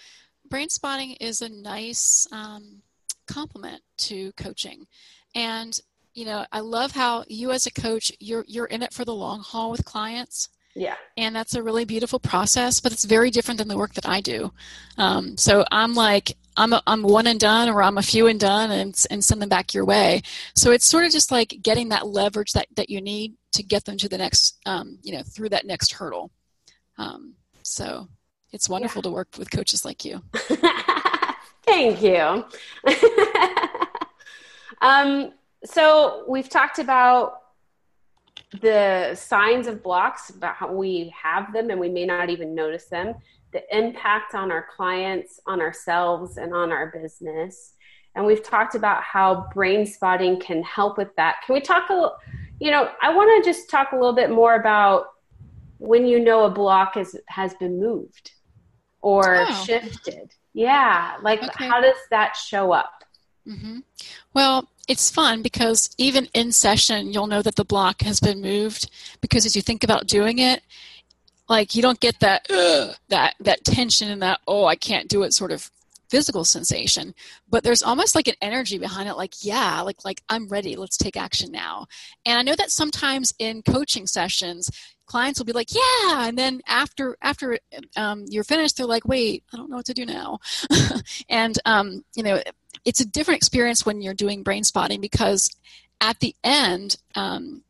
brain 0.48 0.68
spotting 0.68 1.12
is 1.20 1.40
a 1.40 1.48
nice 1.48 2.28
um, 2.30 2.82
complement 3.26 3.80
to 3.96 4.30
coaching 4.32 4.86
and 5.34 5.80
you 6.12 6.26
know 6.26 6.44
i 6.52 6.60
love 6.60 6.92
how 6.92 7.24
you 7.26 7.50
as 7.50 7.66
a 7.66 7.72
coach 7.72 8.12
you're 8.20 8.44
you're 8.46 8.66
in 8.66 8.82
it 8.82 8.92
for 8.92 9.06
the 9.06 9.14
long 9.14 9.40
haul 9.40 9.70
with 9.70 9.86
clients 9.86 10.50
yeah. 10.76 10.96
And 11.16 11.34
that's 11.34 11.54
a 11.54 11.62
really 11.62 11.86
beautiful 11.86 12.20
process, 12.20 12.80
but 12.80 12.92
it's 12.92 13.06
very 13.06 13.30
different 13.30 13.56
than 13.56 13.66
the 13.66 13.78
work 13.78 13.94
that 13.94 14.06
I 14.06 14.20
do. 14.20 14.52
Um, 14.98 15.38
so 15.38 15.64
I'm 15.72 15.94
like, 15.94 16.36
I'm, 16.58 16.74
a, 16.74 16.82
I'm 16.86 17.02
one 17.02 17.26
and 17.26 17.40
done 17.40 17.70
or 17.70 17.82
I'm 17.82 17.96
a 17.96 18.02
few 18.02 18.26
and 18.26 18.38
done 18.38 18.70
and, 18.70 19.06
and 19.10 19.24
send 19.24 19.40
them 19.40 19.48
back 19.48 19.72
your 19.72 19.86
way. 19.86 20.20
So 20.54 20.72
it's 20.72 20.84
sort 20.84 21.06
of 21.06 21.12
just 21.12 21.30
like 21.30 21.56
getting 21.62 21.88
that 21.88 22.06
leverage 22.06 22.52
that, 22.52 22.66
that 22.76 22.90
you 22.90 23.00
need 23.00 23.36
to 23.52 23.62
get 23.62 23.86
them 23.86 23.96
to 23.96 24.08
the 24.08 24.18
next, 24.18 24.58
um, 24.66 24.98
you 25.02 25.12
know, 25.12 25.22
through 25.22 25.48
that 25.48 25.66
next 25.66 25.94
hurdle. 25.94 26.30
Um, 26.98 27.36
so 27.62 28.08
it's 28.52 28.68
wonderful 28.68 29.00
yeah. 29.00 29.08
to 29.08 29.10
work 29.10 29.28
with 29.38 29.50
coaches 29.50 29.82
like 29.82 30.04
you. 30.04 30.22
Thank 31.64 32.02
you. 32.02 32.44
um, 34.82 35.32
so 35.64 36.24
we've 36.28 36.50
talked 36.50 36.78
about 36.78 37.40
the 38.60 39.14
signs 39.14 39.66
of 39.66 39.82
blocks, 39.82 40.30
about 40.30 40.56
how 40.56 40.72
we 40.72 41.14
have 41.20 41.52
them 41.52 41.70
and 41.70 41.80
we 41.80 41.88
may 41.88 42.04
not 42.06 42.30
even 42.30 42.54
notice 42.54 42.86
them 42.86 43.14
the 43.52 43.76
impact 43.76 44.34
on 44.34 44.50
our 44.50 44.66
clients, 44.76 45.40
on 45.46 45.60
ourselves, 45.60 46.36
and 46.36 46.52
on 46.52 46.70
our 46.70 46.88
business. 46.88 47.72
And 48.14 48.26
we've 48.26 48.42
talked 48.42 48.74
about 48.74 49.02
how 49.02 49.48
brain 49.54 49.86
spotting 49.86 50.40
can 50.40 50.62
help 50.62 50.98
with 50.98 51.14
that. 51.16 51.36
Can 51.44 51.54
we 51.54 51.60
talk 51.60 51.88
a 51.88 51.94
little, 51.94 52.16
you 52.60 52.70
know, 52.70 52.90
I 53.00 53.14
want 53.14 53.44
to 53.44 53.50
just 53.50 53.70
talk 53.70 53.92
a 53.92 53.96
little 53.96 54.14
bit 54.14 54.30
more 54.30 54.56
about 54.56 55.06
when 55.78 56.06
you 56.06 56.20
know 56.20 56.44
a 56.44 56.50
block 56.50 56.96
is, 56.96 57.18
has 57.28 57.54
been 57.54 57.80
moved 57.80 58.32
or 59.00 59.46
oh. 59.48 59.64
shifted. 59.64 60.32
Yeah. 60.52 61.16
Like, 61.22 61.42
okay. 61.42 61.66
how 61.66 61.80
does 61.80 61.96
that 62.10 62.36
show 62.36 62.72
up? 62.72 63.04
Mm-hmm. 63.46 63.80
Well, 64.34 64.68
it's 64.88 65.10
fun 65.10 65.42
because 65.42 65.90
even 65.98 66.28
in 66.34 66.52
session, 66.52 67.12
you'll 67.12 67.26
know 67.26 67.42
that 67.42 67.56
the 67.56 67.64
block 67.64 68.02
has 68.02 68.20
been 68.20 68.40
moved 68.40 68.90
because 69.20 69.44
as 69.44 69.56
you 69.56 69.62
think 69.62 69.82
about 69.82 70.06
doing 70.06 70.38
it, 70.38 70.62
like 71.48 71.74
you 71.74 71.82
don't 71.82 72.00
get 72.00 72.18
that 72.20 72.46
that 73.08 73.34
that 73.40 73.64
tension 73.64 74.10
and 74.10 74.22
that 74.22 74.40
oh 74.46 74.64
I 74.64 74.76
can't 74.76 75.08
do 75.08 75.22
it 75.22 75.32
sort 75.32 75.52
of 75.52 75.70
physical 76.08 76.44
sensation. 76.44 77.14
But 77.48 77.64
there's 77.64 77.82
almost 77.82 78.14
like 78.14 78.28
an 78.28 78.34
energy 78.40 78.78
behind 78.78 79.08
it 79.08 79.14
like 79.14 79.34
yeah 79.42 79.80
like 79.80 80.04
like 80.04 80.22
i'm 80.28 80.48
ready. 80.48 80.76
Let's 80.76 80.96
take 80.96 81.16
action 81.16 81.50
now. 81.52 81.86
And 82.24 82.38
i 82.38 82.42
know 82.42 82.54
that 82.56 82.70
sometimes 82.70 83.34
in 83.38 83.62
coaching 83.62 84.06
sessions 84.06 84.70
clients 85.06 85.38
will 85.38 85.46
be 85.46 85.52
like 85.52 85.72
yeah 85.72 86.26
and 86.26 86.36
then 86.36 86.60
after 86.66 87.16
after 87.22 87.56
um, 87.96 88.24
you're 88.28 88.42
finished 88.42 88.76
they're 88.76 88.86
like 88.86 89.06
wait 89.06 89.44
i 89.54 89.56
don't 89.56 89.70
know 89.70 89.76
what 89.76 89.86
to 89.86 89.94
do 89.94 90.04
now. 90.04 90.38
And 91.28 91.56
um, 91.64 92.04
you 92.14 92.22
know 92.22 92.40
it's 92.84 93.00
a 93.00 93.06
different 93.06 93.38
experience 93.38 93.84
when 93.86 94.02
you're 94.02 94.14
doing 94.14 94.42
brain 94.42 94.64
spotting 94.64 95.00
because 95.00 95.50
at 96.00 96.18
the 96.20 96.34
end 96.44 96.96
um, 97.14 97.62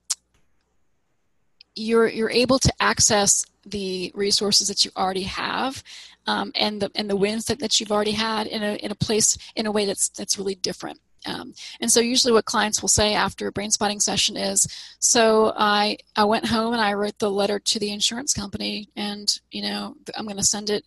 you're 1.75 2.09
you're 2.09 2.31
able 2.31 2.59
to 2.59 2.73
access 2.81 3.45
the 3.64 4.12
resources 4.14 4.69
that 4.69 4.85
you 4.85 4.90
already 4.97 5.25
have 5.25 5.83
um, 6.27 6.53
and 6.55 6.81
the 6.81 6.90
and 6.95 7.09
the 7.09 7.16
wins 7.16 7.47
that, 7.47 7.61
that 7.61 7.79
you've 7.79 7.92
already 7.92 8.12
had 8.12 8.47
in 8.47 8.62
a 8.62 8.75
in 8.77 8.90
a 8.90 8.97
place 8.97 9.37
in 9.55 9.66
a 9.66 9.73
way 9.73 9.85
that's 9.87 10.09
that's 10.09 10.38
really 10.38 10.55
different. 10.55 11.01
Um, 11.27 11.55
and 11.81 11.90
so 11.90 11.99
usually 11.99 12.33
what 12.33 12.45
clients 12.45 12.81
will 12.81 12.88
say 12.88 13.14
after 13.14 13.49
a 13.49 13.53
brain 13.53 13.73
spotting 13.73 13.99
session 13.99 14.37
is, 14.37 14.66
so 14.99 15.53
I 15.57 15.99
I 16.14 16.25
went 16.25 16.47
home 16.47 16.73
and 16.73 16.83
I 16.83 16.95
wrote 16.95 17.19
the 17.19 17.31
letter 17.31 17.59
to 17.59 17.79
the 17.79 17.90
insurance 17.90 18.33
company 18.33 18.88
and 18.97 19.38
you 19.51 19.62
know 19.62 19.95
I'm 20.16 20.25
going 20.25 20.37
to 20.37 20.42
send 20.42 20.71
it. 20.71 20.85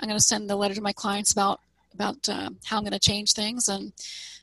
I'm 0.00 0.08
going 0.08 0.18
to 0.18 0.24
send 0.24 0.48
the 0.48 0.56
letter 0.56 0.74
to 0.74 0.80
my 0.80 0.92
clients 0.92 1.32
about 1.32 1.60
about 1.98 2.28
uh, 2.28 2.50
how 2.64 2.78
I'm 2.78 2.84
going 2.84 2.92
to 2.92 2.98
change 2.98 3.32
things 3.32 3.68
and 3.68 3.92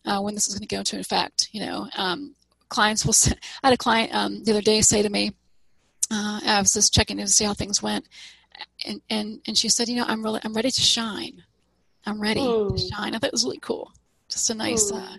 uh, 0.05 0.19
when 0.19 0.35
this 0.35 0.47
is 0.47 0.55
going 0.55 0.67
to 0.67 0.75
go 0.75 0.79
into 0.79 0.99
effect. 0.99 1.49
You 1.51 1.65
know, 1.65 1.87
um, 1.97 2.35
clients 2.69 3.05
will. 3.05 3.13
Say, 3.13 3.33
I 3.63 3.67
had 3.67 3.73
a 3.73 3.77
client 3.77 4.13
um, 4.13 4.43
the 4.43 4.51
other 4.51 4.61
day 4.61 4.81
say 4.81 5.01
to 5.01 5.09
me, 5.09 5.31
uh, 6.11 6.39
I 6.45 6.59
was 6.59 6.73
just 6.73 6.93
checking 6.93 7.19
in 7.19 7.25
to 7.25 7.31
see 7.31 7.45
how 7.45 7.53
things 7.53 7.81
went, 7.81 8.07
and 8.85 9.01
and 9.09 9.39
and 9.47 9.57
she 9.57 9.69
said, 9.69 9.87
you 9.87 9.97
know, 9.97 10.05
I'm 10.07 10.23
really 10.23 10.41
I'm 10.43 10.53
ready 10.53 10.71
to 10.71 10.81
shine. 10.81 11.43
I'm 12.05 12.21
ready 12.21 12.41
to 12.41 12.77
shine. 12.77 13.15
I 13.15 13.17
thought 13.17 13.29
it 13.29 13.31
was 13.31 13.45
really 13.45 13.59
cool. 13.59 13.91
Just 14.29 14.49
a 14.51 14.53
nice, 14.53 14.91
uh, 14.91 15.17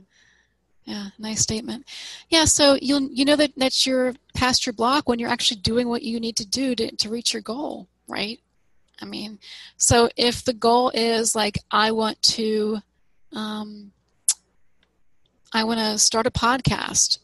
Yeah, 0.85 1.07
nice 1.19 1.41
statement. 1.41 1.85
Yeah, 2.29 2.45
so 2.45 2.79
you'll 2.81 3.09
you 3.11 3.25
know 3.25 3.37
that 3.37 3.53
that's 3.57 3.87
you're 3.87 4.15
past 4.35 4.67
your 4.67 4.73
block 4.73 5.09
when 5.09 5.19
you're 5.19 5.31
actually 5.31 5.61
doing 5.61 5.89
what 5.89 6.03
you 6.03 6.21
need 6.21 6.37
to 6.37 6.47
do 6.47 6.77
to, 6.77 6.95
to 6.95 7.09
reach 7.09 7.33
your 7.33 7.43
goal, 7.43 7.89
right? 8.07 8.39
I 9.01 9.05
mean, 9.05 9.39
so 9.77 10.09
if 10.17 10.45
the 10.45 10.55
goal 10.55 10.91
is 10.95 11.35
like 11.35 11.59
I 11.71 11.93
want 11.93 12.21
to 12.23 12.79
um, 13.33 13.93
I 15.53 15.65
want 15.65 15.81
to 15.81 15.99
start 15.99 16.27
a 16.27 16.31
podcast. 16.31 17.19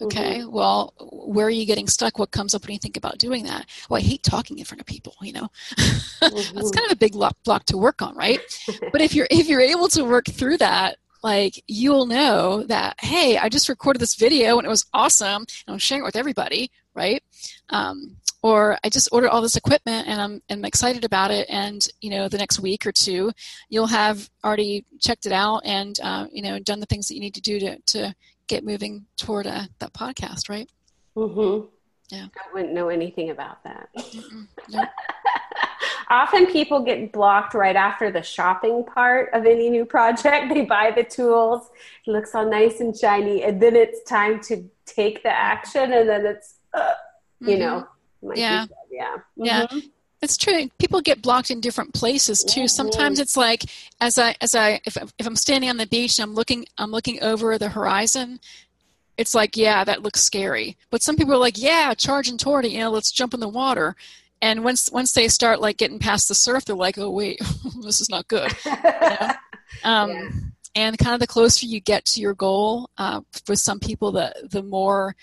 Okay, 0.00 0.38
mm-hmm. 0.38 0.52
well, 0.52 0.94
where 1.10 1.46
are 1.46 1.50
you 1.50 1.66
getting 1.66 1.88
stuck? 1.88 2.20
What 2.20 2.30
comes 2.30 2.54
up 2.54 2.62
when 2.62 2.72
you 2.72 2.78
think 2.78 2.96
about 2.96 3.18
doing 3.18 3.42
that? 3.44 3.66
Well, 3.90 3.98
I 3.98 4.04
hate 4.04 4.22
talking 4.22 4.58
in 4.58 4.64
front 4.64 4.80
of 4.80 4.86
people. 4.86 5.14
You 5.20 5.32
know, 5.32 5.48
mm-hmm. 5.76 6.54
that's 6.54 6.70
kind 6.70 6.86
of 6.86 6.92
a 6.92 6.96
big 6.96 7.12
block, 7.12 7.36
block 7.44 7.64
to 7.66 7.76
work 7.76 8.00
on, 8.00 8.14
right? 8.14 8.38
but 8.92 9.00
if 9.00 9.12
you're 9.14 9.26
if 9.30 9.48
you're 9.48 9.60
able 9.60 9.88
to 9.88 10.04
work 10.04 10.26
through 10.26 10.58
that 10.58 10.98
like 11.24 11.64
you'll 11.66 12.06
know 12.06 12.62
that 12.62 12.94
hey 13.00 13.36
i 13.38 13.48
just 13.48 13.68
recorded 13.68 13.98
this 13.98 14.14
video 14.14 14.56
and 14.56 14.64
it 14.64 14.70
was 14.70 14.86
awesome 14.94 15.42
and 15.66 15.74
i'm 15.74 15.78
sharing 15.78 16.02
it 16.02 16.06
with 16.06 16.14
everybody 16.14 16.70
right 16.94 17.24
um, 17.70 18.16
or 18.42 18.78
i 18.84 18.88
just 18.88 19.08
ordered 19.12 19.30
all 19.30 19.42
this 19.42 19.56
equipment 19.56 20.06
and 20.06 20.20
I'm, 20.20 20.42
I'm 20.50 20.64
excited 20.64 21.04
about 21.04 21.30
it. 21.30 21.46
And 21.48 21.86
you 22.00 22.10
know 22.10 22.28
the 22.28 22.38
next 22.38 22.60
week 22.60 22.86
or 22.86 22.92
two 22.92 23.32
you'll 23.68 23.86
have 23.86 24.28
already 24.44 24.84
checked 25.00 25.26
it 25.26 25.32
out 25.32 25.62
and 25.64 25.98
uh, 26.02 26.26
you 26.32 26.42
know 26.42 26.58
done 26.58 26.80
the 26.80 26.86
things 26.86 27.08
that 27.08 27.14
you 27.14 27.20
need 27.20 27.34
to 27.34 27.40
do 27.40 27.58
to, 27.60 27.78
to 27.78 28.14
get 28.46 28.64
moving 28.64 29.06
toward 29.16 29.46
uh, 29.46 29.64
that 29.78 29.92
podcast 29.92 30.48
right? 30.48 30.68
Mm-hmm. 31.16 31.66
Yeah. 32.10 32.26
I 32.36 32.54
wouldn't 32.54 32.72
know 32.72 32.88
anything 32.88 33.30
about 33.30 33.62
that. 33.64 33.90
Often 36.10 36.46
people 36.46 36.82
get 36.82 37.12
blocked 37.12 37.52
right 37.52 37.76
after 37.76 38.10
the 38.10 38.22
shopping 38.22 38.82
part 38.84 39.28
of 39.34 39.44
any 39.44 39.68
new 39.68 39.84
project. 39.84 40.54
They 40.54 40.64
buy 40.64 40.90
the 40.90 41.04
tools, 41.04 41.68
it 42.06 42.10
looks 42.10 42.34
all 42.34 42.48
nice 42.48 42.80
and 42.80 42.96
shiny, 42.96 43.42
and 43.42 43.60
then 43.60 43.76
it's 43.76 44.02
time 44.04 44.40
to 44.44 44.64
take 44.86 45.22
the 45.22 45.30
action, 45.30 45.92
and 45.92 46.08
then 46.08 46.24
it's, 46.24 46.54
uh, 46.72 46.94
you 47.40 47.48
mm-hmm. 47.48 47.60
know, 47.60 47.88
yeah, 48.34 48.66
yeah, 48.90 49.16
mm-hmm. 49.16 49.44
yeah. 49.44 49.66
It's 50.20 50.36
true. 50.36 50.68
People 50.78 51.00
get 51.00 51.22
blocked 51.22 51.50
in 51.50 51.60
different 51.60 51.94
places 51.94 52.42
too. 52.42 52.62
Mm-hmm. 52.62 52.66
Sometimes 52.66 53.20
it's 53.20 53.36
like 53.36 53.64
as 54.00 54.18
I 54.18 54.34
as 54.40 54.54
I 54.54 54.80
if 54.84 54.96
if 54.96 55.26
I'm 55.26 55.36
standing 55.36 55.70
on 55.70 55.76
the 55.76 55.86
beach 55.86 56.18
and 56.18 56.28
I'm 56.28 56.34
looking 56.34 56.66
I'm 56.76 56.90
looking 56.90 57.22
over 57.22 57.56
the 57.56 57.68
horizon, 57.68 58.40
it's 59.16 59.34
like 59.34 59.56
yeah 59.56 59.84
that 59.84 60.02
looks 60.02 60.20
scary. 60.20 60.76
But 60.90 61.02
some 61.02 61.16
people 61.16 61.34
are 61.34 61.38
like 61.38 61.60
yeah 61.60 61.94
charging 61.94 62.36
toward 62.36 62.64
it. 62.64 62.72
You 62.72 62.80
know 62.80 62.90
let's 62.90 63.12
jump 63.12 63.32
in 63.32 63.40
the 63.40 63.48
water 63.48 63.94
and 64.40 64.64
once 64.64 64.90
once 64.92 65.12
they 65.12 65.28
start 65.28 65.60
like 65.60 65.76
getting 65.76 65.98
past 65.98 66.28
the 66.28 66.34
surf 66.34 66.64
they're 66.64 66.76
like 66.76 66.98
oh 66.98 67.10
wait 67.10 67.38
this 67.82 68.00
is 68.00 68.08
not 68.08 68.28
good 68.28 68.54
you 68.64 68.72
know? 68.72 69.30
um, 69.84 70.10
yeah. 70.10 70.30
and 70.74 70.98
kind 70.98 71.14
of 71.14 71.20
the 71.20 71.26
closer 71.26 71.66
you 71.66 71.80
get 71.80 72.04
to 72.04 72.20
your 72.20 72.34
goal 72.34 72.90
uh, 72.98 73.20
for 73.44 73.56
some 73.56 73.80
people 73.80 74.12
the 74.12 74.32
the 74.50 74.62
more 74.62 75.14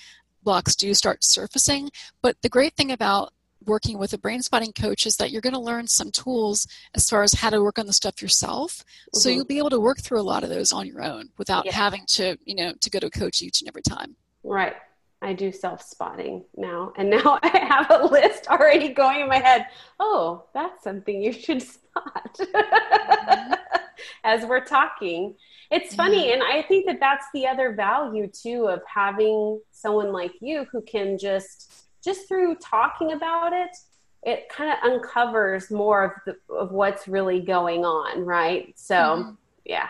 blocks 0.46 0.76
do 0.76 0.94
start 0.94 1.24
surfacing 1.24 1.90
but 2.22 2.38
the 2.42 2.50
great 2.50 2.74
thing 2.76 2.92
about 2.92 3.34
working 3.66 3.98
with 3.98 4.14
a 4.14 4.18
brain 4.18 4.42
spotting 4.42 4.72
coach 4.72 5.06
is 5.06 5.18
that 5.18 5.32
you're 5.32 5.42
going 5.42 5.54
to 5.54 5.60
learn 5.60 5.88
some 5.88 6.12
tools 6.12 6.68
as 6.94 7.10
far 7.10 7.24
as 7.24 7.34
how 7.34 7.50
to 7.50 7.62
work 7.62 7.80
on 7.80 7.88
the 7.88 7.94
stuff 7.94 8.22
yourself 8.22 8.78
mm-hmm. 8.78 9.20
so 9.20 9.30
you'll 9.30 9.44
be 9.44 9.58
able 9.58 9.70
to 9.70 9.80
work 9.80 10.00
through 10.00 10.22
a 10.22 10.24
lot 10.24 10.44
of 10.44 10.50
those 10.50 10.72
on 10.72 10.88
your 10.88 11.02
own 11.02 11.30
without 11.38 11.66
yeah. 11.66 11.74
having 11.74 12.04
to 12.08 12.38
you 12.46 12.56
know 12.56 12.74
to 12.80 12.90
go 12.90 13.00
to 13.00 13.08
a 13.08 13.12
coach 13.12 13.42
each 13.42 13.62
and 13.62 13.68
every 13.68 13.82
time 13.82 14.16
right 14.44 14.76
I 15.22 15.34
do 15.34 15.52
self 15.52 15.82
spotting 15.82 16.44
now. 16.56 16.94
And 16.98 17.10
now 17.24 17.40
I 17.42 17.48
have 17.48 17.90
a 17.90 18.06
list 18.06 18.48
already 18.48 18.90
going 18.90 19.22
in 19.22 19.28
my 19.28 19.40
head. 19.40 19.66
Oh, 20.00 20.44
that's 20.54 20.84
something 20.84 21.20
you 21.22 21.32
should 21.32 21.62
spot 21.96 22.38
mm-hmm. 22.38 23.54
as 24.24 24.46
we're 24.46 24.64
talking. 24.64 25.36
It's 25.72 25.96
funny. 25.96 26.32
And 26.32 26.44
I 26.44 26.62
think 26.62 26.86
that 26.86 27.00
that's 27.00 27.26
the 27.34 27.48
other 27.48 27.74
value 27.74 28.28
too 28.28 28.68
of 28.68 28.82
having 28.88 29.60
someone 29.72 30.12
like 30.12 30.34
you 30.40 30.66
who 30.72 30.82
can 30.82 31.18
just, 31.18 31.74
just 32.04 32.28
through 32.28 32.56
talking 32.56 33.14
about 33.14 33.52
it, 33.54 33.76
it 34.24 34.50
kind 34.50 34.72
of 34.72 34.92
uncovers 34.92 35.72
more 35.72 36.04
of, 36.04 36.12
the, 36.26 36.54
of 36.54 36.72
what's 36.72 37.08
really 37.08 37.40
going 37.42 37.86
on. 37.86 38.26
Right. 38.26 38.74
So, 38.78 38.96
mm-hmm. 38.96 39.32
yeah. 39.66 39.90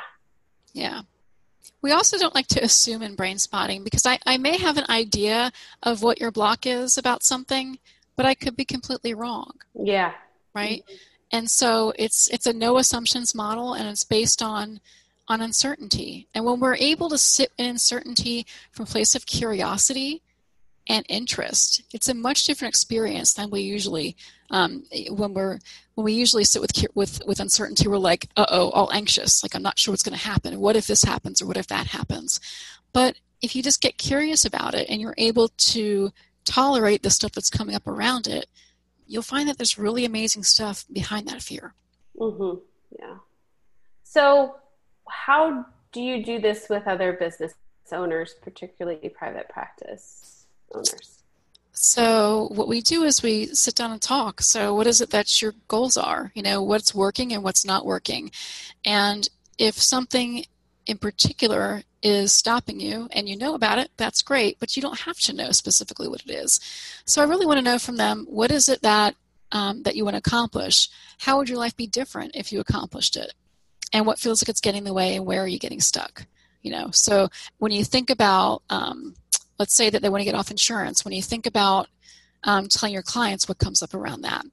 Yeah. 0.73 1.01
We 1.81 1.91
also 1.91 2.17
don't 2.17 2.35
like 2.35 2.47
to 2.47 2.63
assume 2.63 3.01
in 3.01 3.15
brain 3.15 3.37
spotting 3.37 3.83
because 3.83 4.05
I, 4.05 4.19
I 4.25 4.37
may 4.37 4.57
have 4.57 4.77
an 4.77 4.85
idea 4.89 5.51
of 5.83 6.03
what 6.03 6.19
your 6.19 6.31
block 6.31 6.65
is 6.65 6.97
about 6.97 7.23
something, 7.23 7.79
but 8.15 8.25
I 8.25 8.33
could 8.33 8.55
be 8.55 8.65
completely 8.65 9.13
wrong. 9.13 9.51
Yeah. 9.73 10.13
Right? 10.53 10.83
Mm-hmm. 10.83 10.95
And 11.31 11.49
so 11.49 11.93
it's 11.97 12.27
it's 12.29 12.45
a 12.45 12.53
no 12.53 12.77
assumptions 12.77 13.35
model 13.35 13.73
and 13.73 13.87
it's 13.87 14.03
based 14.03 14.41
on 14.41 14.79
on 15.27 15.41
uncertainty. 15.41 16.27
And 16.33 16.45
when 16.45 16.59
we're 16.59 16.75
able 16.75 17.09
to 17.09 17.17
sit 17.17 17.51
in 17.57 17.65
uncertainty 17.65 18.45
from 18.71 18.83
a 18.83 18.87
place 18.87 19.15
of 19.15 19.25
curiosity 19.25 20.21
and 20.87 21.03
interest, 21.09 21.81
it's 21.91 22.07
a 22.07 22.13
much 22.13 22.45
different 22.45 22.71
experience 22.71 23.33
than 23.33 23.49
we 23.49 23.61
usually 23.61 24.15
um, 24.51 24.83
when 25.09 25.33
we're 25.33 25.59
when 25.95 26.05
we 26.05 26.13
usually 26.13 26.43
sit 26.43 26.61
with 26.61 26.71
with 26.93 27.21
with 27.25 27.39
uncertainty, 27.39 27.87
we're 27.87 27.97
like, 27.97 28.29
uh 28.37 28.45
oh, 28.49 28.69
all 28.69 28.91
anxious, 28.93 29.43
like 29.43 29.55
I'm 29.55 29.63
not 29.63 29.79
sure 29.79 29.91
what's 29.91 30.03
going 30.03 30.17
to 30.17 30.23
happen. 30.23 30.59
What 30.59 30.75
if 30.75 30.87
this 30.87 31.03
happens, 31.03 31.41
or 31.41 31.47
what 31.47 31.57
if 31.57 31.67
that 31.67 31.87
happens? 31.87 32.39
But 32.93 33.15
if 33.41 33.55
you 33.55 33.63
just 33.63 33.81
get 33.81 33.97
curious 33.97 34.45
about 34.45 34.75
it 34.75 34.87
and 34.89 35.01
you're 35.01 35.15
able 35.17 35.49
to 35.49 36.11
tolerate 36.45 37.01
the 37.01 37.09
stuff 37.09 37.31
that's 37.31 37.49
coming 37.49 37.75
up 37.75 37.87
around 37.87 38.27
it, 38.27 38.45
you'll 39.07 39.21
find 39.21 39.47
that 39.49 39.57
there's 39.57 39.77
really 39.77 40.05
amazing 40.05 40.43
stuff 40.43 40.85
behind 40.91 41.27
that 41.27 41.41
fear. 41.41 41.73
Mm-hmm. 42.17 42.59
Yeah. 42.99 43.17
So, 44.03 44.55
how 45.07 45.65
do 45.91 46.01
you 46.01 46.23
do 46.23 46.39
this 46.39 46.67
with 46.69 46.87
other 46.87 47.13
business 47.13 47.53
owners, 47.91 48.35
particularly 48.41 49.09
private 49.09 49.49
practice 49.49 50.45
owners? 50.73 51.23
So 51.77 52.47
what 52.53 52.69
we 52.69 52.79
do 52.79 53.03
is 53.03 53.21
we 53.21 53.47
sit 53.47 53.75
down 53.75 53.91
and 53.91 54.01
talk. 54.01 54.41
So 54.41 54.73
what 54.73 54.87
is 54.87 55.01
it 55.01 55.09
that 55.09 55.41
your 55.41 55.53
goals 55.67 55.97
are? 55.97 56.31
You 56.33 56.41
know, 56.41 56.63
what's 56.63 56.95
working 56.95 57.33
and 57.33 57.43
what's 57.43 57.65
not 57.65 57.85
working. 57.85 58.31
And 58.85 59.27
if 59.57 59.75
something 59.75 60.45
in 60.85 60.97
particular 60.97 61.83
is 62.05 62.31
stopping 62.31 62.79
you 62.79 63.09
and 63.11 63.27
you 63.27 63.35
know 63.35 63.55
about 63.55 63.79
it, 63.79 63.89
that's 63.97 64.21
great, 64.21 64.59
but 64.59 64.75
you 64.75 64.81
don't 64.81 64.99
have 65.01 65.17
to 65.17 65.33
know 65.33 65.51
specifically 65.51 66.07
what 66.07 66.21
it 66.23 66.31
is. 66.31 66.59
So 67.05 67.19
I 67.19 67.25
really 67.25 67.47
want 67.47 67.57
to 67.57 67.65
know 67.65 67.79
from 67.79 67.97
them 67.97 68.27
what 68.29 68.51
is 68.51 68.69
it 68.69 68.83
that 68.83 69.15
um, 69.51 69.81
that 69.83 69.95
you 69.95 70.05
want 70.05 70.13
to 70.13 70.19
accomplish? 70.19 70.87
How 71.19 71.37
would 71.37 71.49
your 71.49 71.57
life 71.57 71.75
be 71.75 71.87
different 71.87 72.35
if 72.35 72.51
you 72.51 72.59
accomplished 72.59 73.15
it? 73.15 73.33
And 73.91 74.05
what 74.05 74.19
feels 74.19 74.41
like 74.41 74.49
it's 74.49 74.61
getting 74.61 74.79
in 74.79 74.83
the 74.83 74.93
way 74.93 75.15
and 75.15 75.25
where 75.25 75.41
are 75.43 75.47
you 75.47 75.57
getting 75.57 75.81
stuck? 75.81 76.25
You 76.61 76.71
know, 76.71 76.91
so 76.91 77.29
when 77.57 77.71
you 77.71 77.83
think 77.83 78.09
about 78.11 78.61
um, 78.69 79.15
let's 79.59 79.73
say 79.73 79.89
that 79.89 80.01
they 80.01 80.09
want 80.09 80.21
to 80.21 80.25
get 80.25 80.35
off 80.35 80.51
insurance. 80.51 81.03
When 81.03 81.13
you 81.13 81.21
think 81.21 81.45
about 81.45 81.87
um, 82.43 82.67
telling 82.67 82.93
your 82.93 83.03
clients, 83.03 83.47
what 83.47 83.57
comes 83.57 83.81
up 83.81 83.93
around 83.93 84.21
that? 84.21 84.45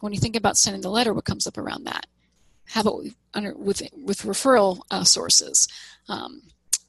When 0.00 0.12
you 0.12 0.18
think 0.18 0.36
about 0.36 0.56
sending 0.56 0.82
the 0.82 0.90
letter, 0.90 1.12
what 1.12 1.24
comes 1.24 1.46
up 1.46 1.58
around 1.58 1.84
that? 1.84 2.06
How 2.66 2.82
about 2.82 3.04
with 3.56 3.82
with 3.96 4.22
referral 4.22 4.80
uh, 4.90 5.04
sources? 5.04 5.68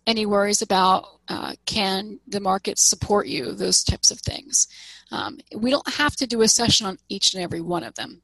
Any 0.08 0.26
worries 0.26 0.62
about 0.62 1.06
uh, 1.28 1.54
can 1.66 2.20
the 2.28 2.40
market 2.40 2.80
support 2.80 3.28
you? 3.28 3.52
Those 3.52 3.84
types 3.84 4.12
of 4.12 4.20
things. 4.20 4.68
Um, 5.12 5.40
we 5.56 5.72
don't 5.72 5.94
have 5.94 6.16
to 6.18 6.28
do 6.28 6.42
a 6.42 6.48
session 6.48 6.88
on 6.88 6.98
each 7.10 7.34
and 7.34 7.44
every 7.44 7.62
one 7.62 7.84
of 7.84 7.96
them. 7.96 8.22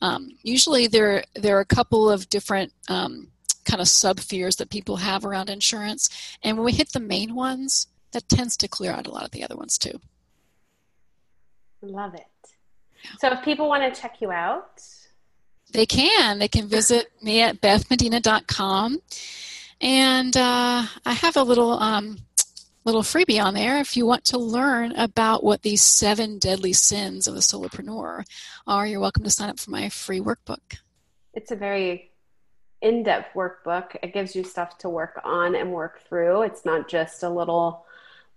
Um, 0.00 0.30
usually, 0.42 0.86
there 0.86 1.24
there 1.34 1.56
are 1.56 1.60
a 1.60 1.66
couple 1.66 2.10
of 2.10 2.28
different 2.28 2.72
um, 2.88 3.28
kind 3.64 3.80
of 3.80 3.88
sub 3.88 4.20
fears 4.20 4.56
that 4.56 4.70
people 4.70 4.96
have 4.96 5.24
around 5.24 5.50
insurance, 5.50 6.08
and 6.42 6.56
when 6.56 6.64
we 6.64 6.72
hit 6.72 6.92
the 6.92 7.00
main 7.00 7.34
ones, 7.34 7.86
that 8.12 8.28
tends 8.28 8.56
to 8.58 8.68
clear 8.68 8.92
out 8.92 9.06
a 9.06 9.10
lot 9.10 9.24
of 9.24 9.30
the 9.30 9.42
other 9.42 9.56
ones 9.56 9.78
too. 9.78 10.00
Love 11.82 12.14
it. 12.14 12.22
So 13.18 13.32
if 13.32 13.42
people 13.42 13.68
want 13.68 13.94
to 13.94 14.00
check 14.00 14.20
you 14.20 14.30
out, 14.32 14.82
they 15.72 15.86
can. 15.86 16.38
They 16.38 16.48
can 16.48 16.68
visit 16.68 17.10
me 17.22 17.42
at 17.42 17.60
bethmedina.com. 17.60 19.00
And 19.80 20.36
uh, 20.36 20.86
I 21.04 21.12
have 21.12 21.36
a 21.36 21.42
little 21.42 21.72
um, 21.72 22.18
little 22.84 23.02
freebie 23.02 23.42
on 23.42 23.54
there 23.54 23.78
if 23.78 23.96
you 23.96 24.06
want 24.06 24.24
to 24.26 24.38
learn 24.38 24.92
about 24.92 25.42
what 25.42 25.62
these 25.62 25.82
seven 25.82 26.38
deadly 26.38 26.72
sins 26.72 27.26
of 27.26 27.34
the 27.34 27.40
solopreneur 27.40 28.24
are. 28.66 28.86
You're 28.86 29.00
welcome 29.00 29.24
to 29.24 29.30
sign 29.30 29.50
up 29.50 29.58
for 29.58 29.70
my 29.70 29.88
free 29.88 30.20
workbook. 30.20 30.78
It's 31.34 31.50
a 31.50 31.56
very 31.56 32.12
in-depth 32.80 33.34
workbook. 33.34 33.96
It 34.02 34.14
gives 34.14 34.36
you 34.36 34.44
stuff 34.44 34.78
to 34.78 34.88
work 34.88 35.20
on 35.24 35.54
and 35.56 35.72
work 35.72 36.02
through. 36.08 36.42
It's 36.42 36.64
not 36.64 36.88
just 36.88 37.22
a 37.22 37.28
little 37.28 37.84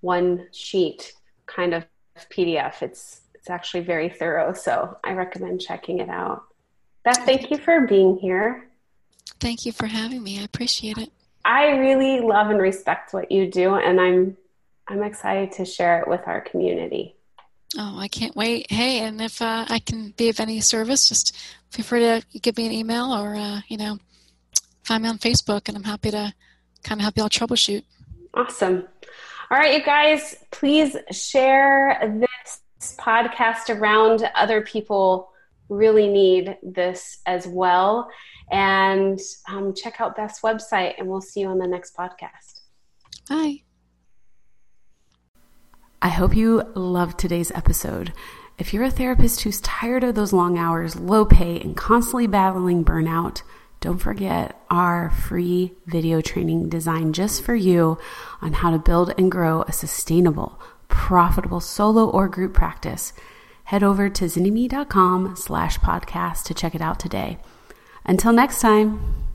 one 0.01 0.47
sheet 0.51 1.13
kind 1.45 1.73
of 1.73 1.85
PDF. 2.31 2.81
It's 2.81 3.21
it's 3.35 3.49
actually 3.49 3.83
very 3.83 4.09
thorough, 4.09 4.51
so 4.53 4.97
I 5.03 5.13
recommend 5.13 5.61
checking 5.61 5.99
it 5.99 6.09
out. 6.09 6.43
Beth, 7.05 7.23
thank 7.25 7.49
you 7.51 7.57
for 7.57 7.87
being 7.87 8.17
here. 8.17 8.67
Thank 9.39 9.65
you 9.65 9.71
for 9.71 9.85
having 9.85 10.21
me. 10.21 10.39
I 10.39 10.43
appreciate 10.43 10.97
it. 10.97 11.09
I 11.45 11.77
really 11.77 12.19
love 12.19 12.49
and 12.49 12.59
respect 12.59 13.13
what 13.13 13.31
you 13.31 13.49
do, 13.49 13.75
and 13.75 13.99
I'm 13.99 14.37
I'm 14.87 15.03
excited 15.03 15.51
to 15.53 15.65
share 15.65 16.01
it 16.01 16.07
with 16.07 16.21
our 16.27 16.41
community. 16.41 17.15
Oh, 17.77 17.99
I 17.99 18.07
can't 18.07 18.35
wait. 18.35 18.71
Hey, 18.71 18.99
and 18.99 19.21
if 19.21 19.41
uh, 19.41 19.65
I 19.69 19.79
can 19.79 20.13
be 20.17 20.29
of 20.29 20.39
any 20.39 20.59
service, 20.59 21.07
just 21.07 21.37
feel 21.69 21.85
free 21.85 21.99
to 21.99 22.23
give 22.41 22.57
me 22.57 22.65
an 22.65 22.71
email 22.71 23.13
or, 23.13 23.35
uh, 23.35 23.61
you 23.67 23.77
know, 23.77 23.99
find 24.83 25.03
me 25.03 25.09
on 25.09 25.19
Facebook, 25.19 25.67
and 25.67 25.77
I'm 25.77 25.83
happy 25.83 26.09
to 26.09 26.33
kind 26.83 26.99
of 26.99 27.03
help 27.03 27.17
y'all 27.17 27.29
troubleshoot. 27.29 27.83
Awesome. 28.33 28.87
All 29.51 29.57
right, 29.57 29.77
you 29.77 29.83
guys, 29.83 30.35
please 30.49 30.95
share 31.11 31.99
this 32.19 32.95
podcast 32.97 33.69
around. 33.75 34.27
Other 34.33 34.61
people 34.61 35.28
really 35.69 36.07
need 36.07 36.57
this 36.63 37.19
as 37.25 37.47
well. 37.47 38.09
And 38.51 39.19
um, 39.47 39.73
check 39.75 40.01
out 40.01 40.15
Beth's 40.15 40.41
website, 40.41 40.95
and 40.97 41.07
we'll 41.07 41.21
see 41.21 41.41
you 41.41 41.47
on 41.47 41.59
the 41.59 41.67
next 41.67 41.95
podcast. 41.95 42.61
Bye. 43.29 43.63
I 46.01 46.09
hope 46.09 46.35
you 46.35 46.63
loved 46.75 47.19
today's 47.19 47.51
episode. 47.51 48.13
If 48.57 48.73
you're 48.73 48.83
a 48.83 48.91
therapist 48.91 49.41
who's 49.41 49.61
tired 49.61 50.03
of 50.03 50.15
those 50.15 50.33
long 50.33 50.57
hours, 50.57 50.95
low 50.95 51.25
pay, 51.25 51.59
and 51.59 51.77
constantly 51.77 52.27
battling 52.27 52.83
burnout, 52.83 53.41
don't 53.79 53.99
forget 53.99 54.61
our 54.69 55.09
free 55.09 55.73
video 55.85 56.19
training 56.19 56.67
designed 56.67 57.15
just 57.15 57.43
for 57.43 57.55
you 57.55 57.97
on 58.41 58.53
how 58.53 58.71
to 58.71 58.79
build 58.79 59.13
and 59.17 59.31
grow 59.31 59.61
a 59.63 59.71
sustainable, 59.71 60.59
profitable 60.89 61.61
solo 61.61 62.09
or 62.09 62.27
group 62.27 62.53
practice. 62.53 63.13
Head 63.69 63.83
over 63.83 64.09
to 64.09 64.25
zynnyme.com 64.25 65.35
slash 65.35 65.77
podcast 65.77 66.45
to 66.45 66.55
check 66.55 66.73
it 66.73 66.81
out 66.81 66.99
today. 66.99 67.37
Until 68.03 68.33
next 68.33 68.61
time. 68.61 69.28